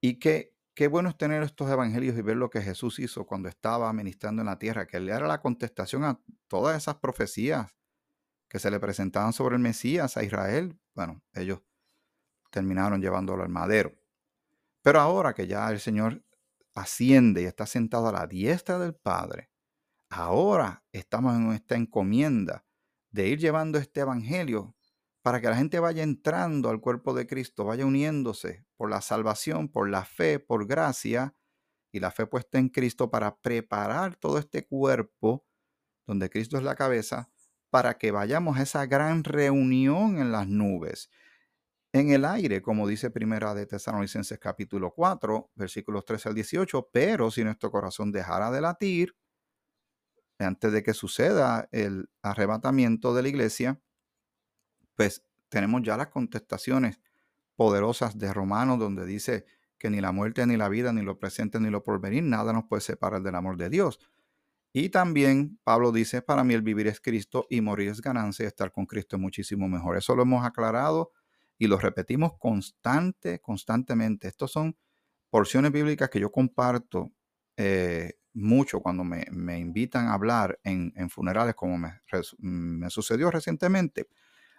Y 0.01 0.21
que 0.21 0.54
qué 0.75 0.89
bueno 0.89 1.09
es 1.09 1.17
tener 1.17 1.43
estos 1.43 1.71
evangelios 1.71 2.17
y 2.17 2.23
ver 2.23 2.37
lo 2.37 2.51
que 2.51 2.61
Jesús 2.61 2.99
hizo 2.99 3.27
cuando 3.27 3.49
estaba 3.49 3.93
ministrando 3.93 4.43
en 4.43 4.47
la 4.47 4.59
tierra, 4.59 4.87
que 4.87 4.97
él 4.97 5.09
era 5.09 5.27
la 5.27 5.41
contestación 5.41 6.05
a 6.05 6.21
todas 6.49 6.77
esas 6.77 6.97
profecías 6.97 7.75
que 8.49 8.59
se 8.59 8.71
le 8.71 8.81
presentaban 8.81 9.33
sobre 9.33 9.57
el 9.57 9.63
Mesías 9.63 10.17
a 10.17 10.23
Israel, 10.23 10.79
bueno, 10.95 11.23
ellos 11.33 11.61
terminaron 12.51 13.01
llevándolo 13.01 13.43
al 13.43 13.49
madero. 13.49 13.93
Pero 14.83 15.01
ahora 15.01 15.35
que 15.35 15.47
ya 15.47 15.71
el 15.71 15.81
Señor 15.81 16.25
asciende 16.75 17.43
y 17.43 17.47
está 17.47 17.67
sentado 17.67 18.09
a 18.09 18.13
la 18.13 18.27
diestra 18.27 18.79
del 18.79 18.95
Padre, 18.95 19.51
ahora 20.09 20.85
estamos 20.93 21.35
en 21.35 21.53
esta 21.53 21.75
encomienda 21.75 22.65
de 23.11 23.29
ir 23.29 23.39
llevando 23.39 23.79
este 23.79 24.01
evangelio 24.01 24.77
para 25.23 25.41
que 25.41 25.49
la 25.49 25.57
gente 25.57 25.81
vaya 25.81 26.03
entrando 26.03 26.69
al 26.69 26.81
cuerpo 26.81 27.15
de 27.15 27.27
Cristo, 27.27 27.65
vaya 27.65 27.87
uniéndose 27.87 28.67
por 28.85 28.91
la 28.91 29.01
salvación, 29.01 29.71
por 29.71 29.89
la 29.89 30.05
fe, 30.05 30.39
por 30.39 30.67
gracia 30.67 31.35
y 31.91 32.01
la 32.01 32.11
fe 32.11 32.27
puesta 32.27 32.59
en 32.59 32.69
Cristo 32.69 33.11
para 33.11 33.35
preparar 33.35 34.15
todo 34.15 34.37
este 34.37 34.67
cuerpo 34.67 35.47
donde 36.07 36.29
Cristo 36.29 36.59
es 36.59 36.65
la 36.65 36.75
cabeza 36.75 37.31
para 37.71 37.97
que 37.97 38.11
vayamos 38.11 38.59
a 38.59 38.63
esa 38.63 38.85
gran 38.85 39.25
reunión 39.25 40.19
en 40.19 40.31
las 40.33 40.47
nubes. 40.49 41.09
en 41.95 42.11
el 42.11 42.27
aire, 42.27 42.61
como 42.61 42.87
dice 42.87 43.11
Primera 43.11 43.55
de 43.55 43.65
Tesalonicenses 43.65 44.39
capítulo 44.39 44.91
4, 44.91 45.53
versículos 45.55 46.05
13 46.05 46.29
al 46.29 46.35
18, 46.35 46.91
pero 46.93 47.31
si 47.31 47.43
nuestro 47.43 47.71
corazón 47.71 48.13
dejara 48.13 48.51
de 48.51 48.61
latir 48.61 49.17
antes 50.39 50.73
de 50.73 50.83
que 50.83 50.93
suceda 50.93 51.71
el 51.73 52.11
arrebatamiento 52.21 53.15
de 53.15 53.23
la 53.23 53.29
iglesia, 53.29 53.81
pues 54.95 55.25
tenemos 55.49 55.81
ya 55.83 55.97
las 55.97 56.09
contestaciones 56.09 57.01
poderosas 57.57 58.19
de 58.19 58.33
Romanos 58.33 58.79
donde 58.79 59.07
dice 59.07 59.45
que 59.79 59.91
ni 59.91 60.01
la 60.01 60.13
muerte, 60.13 60.47
ni 60.47 60.57
la 60.57 60.69
vida, 60.69 60.93
ni 60.93 61.03
lo 61.03 61.19
presente, 61.19 61.61
ni 61.61 61.71
lo 61.71 61.85
porvenir, 61.85 62.23
nada 62.23 62.53
nos 62.53 62.65
puede 62.65 62.81
separar 62.81 63.23
del 63.23 63.35
amor 63.35 63.57
de 63.57 63.71
Dios. 63.71 63.99
Y 64.73 64.89
también 64.89 65.61
Pablo 65.63 65.93
dice, 65.93 66.21
para 66.21 66.43
mí 66.43 66.55
el 66.55 66.63
vivir 66.63 66.89
es 66.89 67.01
Cristo 67.01 67.47
y 67.49 67.61
morir 67.61 67.91
es 67.91 68.01
ganancia 68.01 68.45
y 68.45 68.47
estar 68.47 68.73
con 68.73 68.87
Cristo 68.87 69.17
es 69.17 69.23
muchísimo 69.23 69.69
mejor. 69.69 69.97
Eso 69.97 70.17
lo 70.17 70.23
hemos 70.23 70.45
aclarado 70.45 71.13
y 71.59 71.69
lo 71.69 71.79
repetimos 71.79 72.33
constante, 72.39 73.41
constantemente. 73.41 74.27
Estos 74.27 74.51
son 74.51 74.77
porciones 75.31 75.71
bíblicas 75.71 76.11
que 76.11 76.19
yo 76.19 76.33
comparto 76.33 77.13
eh, 77.57 78.15
mucho 78.33 78.81
cuando 78.81 79.05
me, 79.05 79.59
invitan 79.59 80.09
a 80.09 80.15
hablar 80.15 80.59
en, 80.65 80.93
funerales, 81.09 81.55
como 81.55 81.79
me, 81.79 82.01
me, 82.39 82.91
sucedió 82.91 83.31
recientemente. 83.31 84.09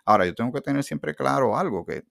Ahora, 0.06 0.26
yo 0.26 0.34
tengo 0.34 0.54
que 0.54 0.62
tener 0.62 0.84
siempre 0.84 1.14
claro 1.14 1.58
algo, 1.58 1.86
que, 1.86 2.06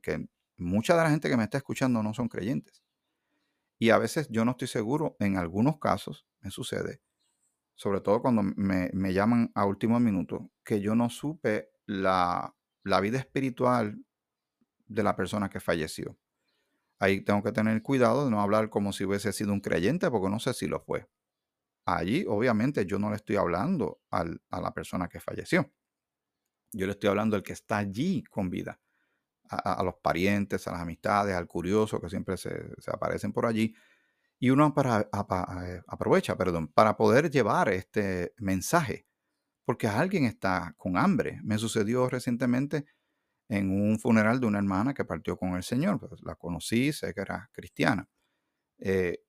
que 0.00 0.26
mucha 0.56 0.96
de 0.96 1.02
la 1.02 1.10
gente 1.10 1.28
que 1.28 1.36
me 1.36 1.44
está 1.44 1.58
escuchando 1.58 2.02
no 2.02 2.14
son 2.14 2.28
creyentes. 2.28 2.82
Y 3.78 3.90
a 3.90 3.98
veces 3.98 4.28
yo 4.30 4.44
no 4.44 4.52
estoy 4.52 4.68
seguro, 4.68 5.16
en 5.18 5.36
algunos 5.36 5.78
casos 5.78 6.26
me 6.40 6.50
sucede, 6.50 7.02
sobre 7.74 8.00
todo 8.00 8.22
cuando 8.22 8.42
me, 8.42 8.90
me 8.92 9.12
llaman 9.12 9.50
a 9.54 9.64
último 9.64 9.98
minuto, 9.98 10.50
que 10.64 10.80
yo 10.80 10.94
no 10.94 11.10
supe 11.10 11.70
la, 11.86 12.54
la 12.84 13.00
vida 13.00 13.18
espiritual 13.18 14.04
de 14.86 15.02
la 15.02 15.16
persona 15.16 15.48
que 15.48 15.60
falleció. 15.60 16.16
Ahí 16.98 17.22
tengo 17.22 17.42
que 17.42 17.50
tener 17.50 17.82
cuidado 17.82 18.24
de 18.24 18.30
no 18.30 18.40
hablar 18.40 18.70
como 18.70 18.92
si 18.92 19.04
hubiese 19.04 19.32
sido 19.32 19.52
un 19.52 19.60
creyente, 19.60 20.10
porque 20.10 20.30
no 20.30 20.38
sé 20.38 20.54
si 20.54 20.68
lo 20.68 20.80
fue. 20.80 21.08
Allí, 21.84 22.24
obviamente, 22.28 22.86
yo 22.86 22.98
no 22.98 23.10
le 23.10 23.16
estoy 23.16 23.36
hablando 23.36 24.00
a 24.10 24.24
la 24.60 24.72
persona 24.72 25.08
que 25.08 25.18
falleció. 25.18 25.72
Yo 26.72 26.86
le 26.86 26.92
estoy 26.92 27.10
hablando 27.10 27.36
al 27.36 27.42
que 27.42 27.52
está 27.52 27.78
allí 27.78 28.22
con 28.24 28.50
vida. 28.50 28.80
A, 29.52 29.82
los 29.84 29.96
parientes, 29.96 30.66
a 30.66 30.72
las 30.72 30.80
amistades, 30.80 31.34
al 31.34 31.46
curioso 31.46 32.00
que 32.00 32.08
siempre 32.08 32.36
se, 32.36 32.72
aparecen 32.86 33.32
por 33.32 33.46
allí. 33.46 33.74
Y 34.38 34.50
uno 34.50 34.72
para, 34.74 35.02
eh, 35.02 35.82
aprovecha, 35.86 36.36
perdón, 36.36 36.68
para 36.68 36.96
poder 36.96 37.30
llevar 37.30 37.68
este 37.68 38.34
mensaje. 38.38 39.06
Porque 39.64 39.86
alguien 39.86 40.24
está 40.24 40.74
con 40.78 40.96
hambre. 40.96 41.40
Me 41.44 41.58
sucedió 41.58 42.08
recientemente 42.08 42.86
en 43.48 43.70
un 43.70 43.98
funeral 43.98 44.40
de 44.40 44.46
una 44.46 44.58
hermana 44.58 44.94
que 44.94 45.04
partió 45.04 45.36
con 45.36 45.54
el 45.56 45.62
Señor. 45.62 46.00
Pues, 46.00 46.22
la 46.22 46.34
conocí, 46.34 46.92
sé 46.92 47.12
que 47.14 47.20
era 47.20 47.50
cristiana. 47.52 48.08
Eh, 48.78 49.22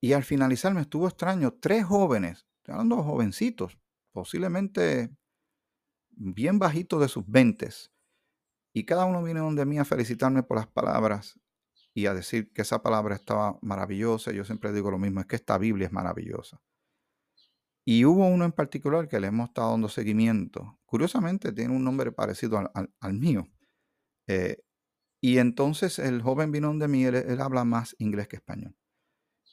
y 0.00 0.12
al 0.14 0.24
finalizar 0.24 0.72
me 0.72 0.80
estuvo 0.82 1.06
extraño, 1.06 1.54
tres 1.60 1.84
jóvenes, 1.84 2.46
hablando 2.66 3.02
jovencitos, 3.02 3.78
posiblemente 4.12 5.10
bien 6.10 6.58
bajitos 6.58 7.00
de 7.00 7.08
sus 7.08 7.26
veintes, 7.26 7.92
y 8.72 8.84
cada 8.84 9.04
uno 9.04 9.22
vino 9.22 9.44
donde 9.44 9.66
mí 9.66 9.78
a 9.78 9.84
felicitarme 9.84 10.42
por 10.42 10.56
las 10.56 10.66
palabras 10.66 11.38
y 11.92 12.06
a 12.06 12.14
decir 12.14 12.52
que 12.52 12.62
esa 12.62 12.82
palabra 12.82 13.16
estaba 13.16 13.58
maravillosa. 13.62 14.32
Yo 14.32 14.44
siempre 14.44 14.72
digo 14.72 14.90
lo 14.90 14.98
mismo, 14.98 15.20
es 15.20 15.26
que 15.26 15.36
esta 15.36 15.58
Biblia 15.58 15.86
es 15.86 15.92
maravillosa. 15.92 16.60
Y 17.84 18.04
hubo 18.04 18.26
uno 18.26 18.44
en 18.44 18.52
particular 18.52 19.08
que 19.08 19.18
le 19.18 19.28
hemos 19.28 19.48
estado 19.48 19.72
dando 19.72 19.88
seguimiento. 19.88 20.78
Curiosamente 20.84 21.52
tiene 21.52 21.74
un 21.74 21.82
nombre 21.82 22.12
parecido 22.12 22.58
al, 22.74 23.14
mío. 23.14 23.48
Eh, 24.28 24.58
y 25.20 25.38
entonces 25.38 25.98
el 25.98 26.22
joven 26.22 26.52
vino 26.52 26.68
donde 26.68 26.88
mí, 26.88 27.04
él, 27.04 27.40
habla 27.40 27.64
más 27.64 27.96
inglés 27.98 28.28
que 28.28 28.36
español. 28.36 28.76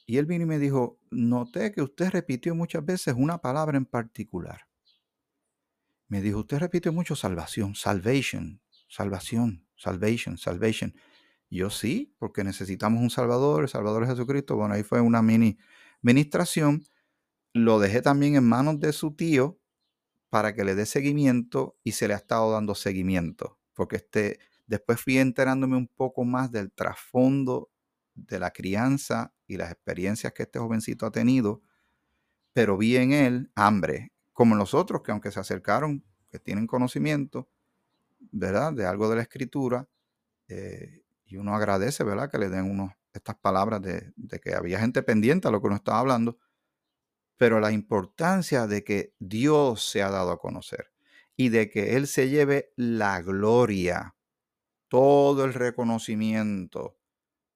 Y 0.06 0.18
él 0.18 0.26
vino 0.26 0.44
y 0.44 0.46
me 0.46 0.58
dijo, 0.58 1.00
noté 1.10 1.72
que 1.72 1.82
usted 1.82 2.10
repitió 2.10 2.54
muchas 2.54 2.84
veces 2.84 3.14
una 3.16 3.38
palabra 3.38 3.76
en 3.76 3.84
particular. 3.84 4.68
Me 6.06 6.22
dijo, 6.22 6.38
usted 6.38 6.58
repite 6.58 6.90
mucho 6.90 7.16
salvación, 7.16 7.74
salvation, 7.74 8.62
salvación, 8.88 9.66
salvation, 9.76 10.38
salvation. 10.38 10.94
yo 11.50 11.70
sí, 11.70 12.14
porque 12.18 12.44
necesitamos 12.44 13.02
un 13.02 13.10
Salvador, 13.10 13.62
el 13.62 13.68
Salvador 13.68 14.02
es 14.02 14.10
Jesucristo. 14.10 14.56
Bueno, 14.56 14.74
ahí 14.74 14.82
fue 14.82 15.00
una 15.00 15.22
mini 15.22 15.58
ministración 16.02 16.84
lo 17.52 17.78
dejé 17.78 18.02
también 18.02 18.36
en 18.36 18.44
manos 18.44 18.80
de 18.80 18.92
su 18.92 19.14
tío 19.14 19.58
para 20.30 20.54
que 20.54 20.64
le 20.64 20.74
dé 20.74 20.86
seguimiento 20.86 21.78
y 21.82 21.92
se 21.92 22.08
le 22.08 22.14
ha 22.14 22.18
estado 22.18 22.52
dando 22.52 22.74
seguimiento, 22.74 23.58
porque 23.74 23.96
este, 23.96 24.38
después 24.66 25.00
fui 25.00 25.18
enterándome 25.18 25.76
un 25.76 25.88
poco 25.88 26.24
más 26.24 26.52
del 26.52 26.70
trasfondo 26.72 27.70
de 28.14 28.38
la 28.38 28.50
crianza 28.50 29.34
y 29.46 29.56
las 29.56 29.72
experiencias 29.72 30.32
que 30.32 30.42
este 30.42 30.58
jovencito 30.58 31.06
ha 31.06 31.10
tenido, 31.10 31.62
pero 32.52 32.76
vi 32.76 32.96
en 32.96 33.12
él 33.12 33.50
hambre, 33.54 34.12
como 34.32 34.54
los 34.54 34.74
otros 34.74 35.02
que 35.02 35.12
aunque 35.12 35.30
se 35.30 35.40
acercaron, 35.40 36.04
que 36.30 36.38
tienen 36.38 36.66
conocimiento, 36.66 37.48
De 38.32 38.86
algo 38.86 39.08
de 39.08 39.16
la 39.16 39.22
escritura, 39.22 39.88
eh, 40.48 41.02
y 41.24 41.36
uno 41.36 41.54
agradece, 41.54 42.04
¿verdad? 42.04 42.30
Que 42.30 42.38
le 42.38 42.48
den 42.48 42.70
unos, 42.70 42.92
estas 43.12 43.36
palabras 43.36 43.82
de, 43.82 44.12
de 44.16 44.40
que 44.40 44.54
había 44.54 44.80
gente 44.80 45.02
pendiente 45.02 45.48
a 45.48 45.50
lo 45.50 45.60
que 45.60 45.66
uno 45.66 45.76
estaba 45.76 45.98
hablando, 45.98 46.38
pero 47.36 47.60
la 47.60 47.72
importancia 47.72 48.66
de 48.66 48.84
que 48.84 49.14
Dios 49.18 49.88
se 49.88 50.02
ha 50.02 50.10
dado 50.10 50.32
a 50.32 50.38
conocer 50.38 50.92
y 51.36 51.50
de 51.50 51.70
que 51.70 51.96
Él 51.96 52.06
se 52.06 52.28
lleve 52.28 52.72
la 52.76 53.22
gloria, 53.22 54.16
todo 54.88 55.44
el 55.44 55.54
reconocimiento 55.54 56.98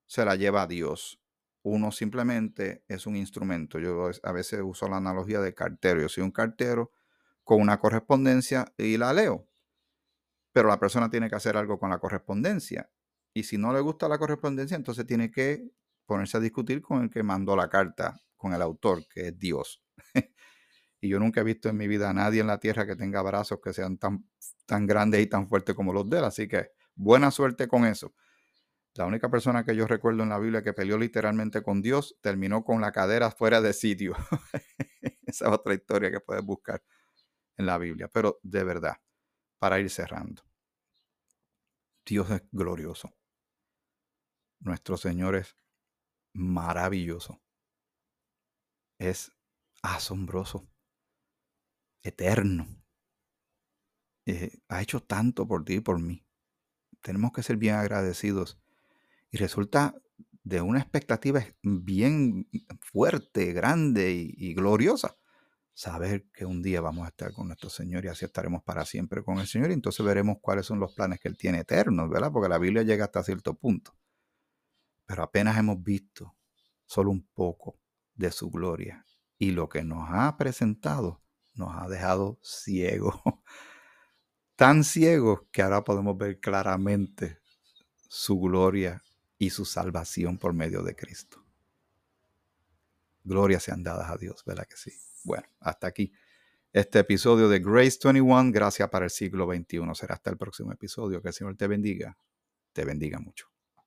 se 0.06 0.24
la 0.24 0.37
lleva 0.37 0.62
a 0.62 0.66
Dios. 0.66 1.20
Uno 1.62 1.90
simplemente 1.90 2.85
es 2.88 3.06
un 3.06 3.16
instrumento. 3.16 3.78
Yo 3.78 4.11
a 4.22 4.32
veces 4.32 4.61
uso 4.62 4.88
la 4.88 4.98
analogía 4.98 5.40
de 5.40 5.54
cartero. 5.54 6.00
Yo 6.00 6.08
soy 6.08 6.22
un 6.22 6.30
cartero 6.30 6.90
con 7.44 7.61
una 7.61 7.78
correspondencia 7.78 8.72
y 8.76 8.98
la 8.98 9.12
leo. 9.12 9.48
Pero 10.53 10.69
la 10.69 10.79
persona 10.79 11.11
tiene 11.11 11.29
que 11.29 11.37
hacer 11.37 11.57
algo 11.57 11.79
con 11.79 11.91
la 11.91 11.99
correspondencia. 11.99 12.91
Y 13.35 13.45
si 13.45 13.57
no 13.59 13.73
le 13.73 13.81
gusta 13.81 14.09
la 14.09 14.19
correspondencia, 14.19 14.77
entonces 14.77 15.07
tiene 15.07 15.31
que 15.31 15.71
ponerse 16.07 16.37
a 16.37 16.41
discutir 16.41 16.83
con 16.83 17.03
el 17.03 17.11
que 17.11 17.23
mandó 17.23 17.57
la 17.57 17.69
carta 17.69 18.21
con 18.37 18.53
el 18.53 18.61
autor, 18.61 19.07
que 19.09 19.29
es 19.29 19.38
Dios. 19.38 19.83
y 21.01 21.09
yo 21.09 21.19
nunca 21.19 21.41
he 21.41 21.45
visto 21.45 21.69
en 21.69 21.77
mi 21.77 21.88
vida 21.88 22.11
a 22.11 22.12
nadie 22.12 22.41
en 22.41 22.49
la 22.49 22.59
tierra 22.59 22.87
que 22.87 22.97
tenga 22.97 23.23
brazos 23.23 23.61
que 23.62 23.73
sean 23.73 23.97
tan, 23.99 24.29
tan 24.67 24.87
grandes 24.87 25.23
y 25.23 25.27
tan 25.27 25.49
fuertes 25.49 25.75
como 25.75 25.93
los 25.93 26.09
de 26.11 26.19
él. 26.19 26.25
Así 26.25 26.49
que 26.49 26.71
buena 26.95 27.31
suerte 27.31 27.69
con 27.69 27.87
eso. 27.87 28.15
La 28.95 29.07
única 29.07 29.31
persona 29.31 29.65
que 29.65 29.75
yo 29.75 29.87
recuerdo 29.87 30.23
en 30.23 30.29
la 30.29 30.38
Biblia 30.38 30.62
que 30.62 30.75
peleó 30.75 30.99
literalmente 30.99 31.62
con 31.62 31.81
Dios 31.81 32.19
terminó 32.21 32.62
con 32.62 32.83
la 32.83 32.93
cadera 32.93 33.31
fuera 33.31 33.62
de 33.62 33.73
sitio. 33.73 34.15
Esa 35.27 35.47
es 35.47 35.51
otra 35.51 35.73
historia 35.73 36.11
que 36.11 36.21
puedes 36.21 36.45
buscar 36.45 36.83
en 37.57 37.67
la 37.67 37.79
Biblia. 37.79 38.11
Pero 38.12 38.38
de 38.43 38.65
verdad, 38.65 38.97
para 39.62 39.79
ir 39.79 39.88
cerrando, 39.88 40.42
Dios 42.05 42.29
es 42.33 42.42
glorioso. 42.51 43.14
Nuestro 44.59 44.96
Señor 44.96 45.37
es 45.37 45.57
maravilloso 46.33 47.40
es 49.03 49.33
asombroso, 49.83 50.68
eterno. 52.03 52.66
Eh, 54.27 54.61
ha 54.68 54.81
hecho 54.81 55.01
tanto 55.03 55.46
por 55.46 55.64
ti 55.64 55.75
y 55.75 55.81
por 55.81 56.01
mí. 56.01 56.25
Tenemos 57.01 57.33
que 57.33 57.42
ser 57.42 57.57
bien 57.57 57.75
agradecidos. 57.75 58.61
Y 59.31 59.38
resulta 59.38 59.94
de 60.44 60.61
una 60.61 60.81
expectativa 60.81 61.44
bien 61.62 62.48
fuerte, 62.81 63.53
grande 63.53 64.12
y, 64.12 64.55
gloriosa. 64.55 65.16
Saber 65.74 66.26
que 66.32 66.44
un 66.44 66.62
día 66.62 66.80
vamos 66.80 67.06
a 67.06 67.08
estar 67.08 67.32
con 67.32 67.46
nuestro 67.46 67.70
Señor 67.70 68.04
y 68.04 68.08
así 68.08 68.24
estaremos 68.24 68.62
para 68.62 68.85
siempre 68.85 69.22
con 69.24 69.38
el 69.38 69.46
Señor. 69.46 69.70
Y 69.70 69.74
entonces 69.74 70.04
veremos 70.04 70.37
cuáles 70.40 70.66
son 70.66 70.78
los 70.78 70.94
planes 70.94 71.18
que 71.18 71.28
Él 71.28 71.37
tiene 71.37 71.61
eternos, 71.61 72.11
¿verdad? 72.11 72.30
Porque 72.30 72.48
la 72.48 72.58
Biblia 72.58 72.82
llega 72.82 73.06
hasta 73.06 73.22
cierto 73.22 73.54
punto. 73.54 73.96
Pero 75.06 75.22
apenas 75.22 75.56
hemos 75.58 75.82
visto 75.82 76.37
solo 76.87 77.11
un 77.11 77.26
poco 77.35 77.78
de 78.14 78.30
su 78.30 78.50
gloria. 78.50 79.06
Y 79.38 79.52
lo 79.52 79.68
que 79.68 79.82
nos 79.82 80.08
ha 80.11 80.37
presentado 80.37 81.22
nos 81.54 81.74
ha 81.74 81.88
dejado 81.88 82.38
ciegos. 82.42 83.16
Tan 84.56 84.85
ciegos 84.85 85.40
que 85.50 85.62
ahora 85.62 85.82
podemos 85.85 86.16
ver 86.16 86.38
claramente 86.38 87.38
su 88.08 88.38
gloria 88.38 89.02
y 89.38 89.50
su 89.50 89.64
salvación 89.64 90.38
por 90.38 90.52
medio 90.52 90.82
de 90.82 90.94
Cristo. 90.94 91.44
Gloria 93.24 93.58
sean 93.58 93.82
dadas 93.82 94.11
a 94.11 94.16
Dios, 94.16 94.44
¿verdad 94.44 94.66
que 94.68 94.76
sí? 94.76 94.92
Bueno, 95.24 95.48
hasta 95.61 95.87
aquí 95.87 96.12
este 96.72 97.00
episodio 97.00 97.48
de 97.48 97.61
Grace 97.61 97.98
21, 98.02 98.50
gracias 98.50 98.88
para 98.88 99.04
el 99.04 99.11
siglo 99.11 99.46
XXI. 99.46 99.80
Será 99.94 100.14
hasta 100.14 100.30
el 100.30 100.38
próximo 100.38 100.72
episodio. 100.72 101.20
Que 101.20 101.28
el 101.28 101.35
Señor 101.35 101.56
te 101.56 101.66
bendiga, 101.66 102.16
te 102.72 102.85
bendiga 102.85 103.18
mucho. 103.18 103.46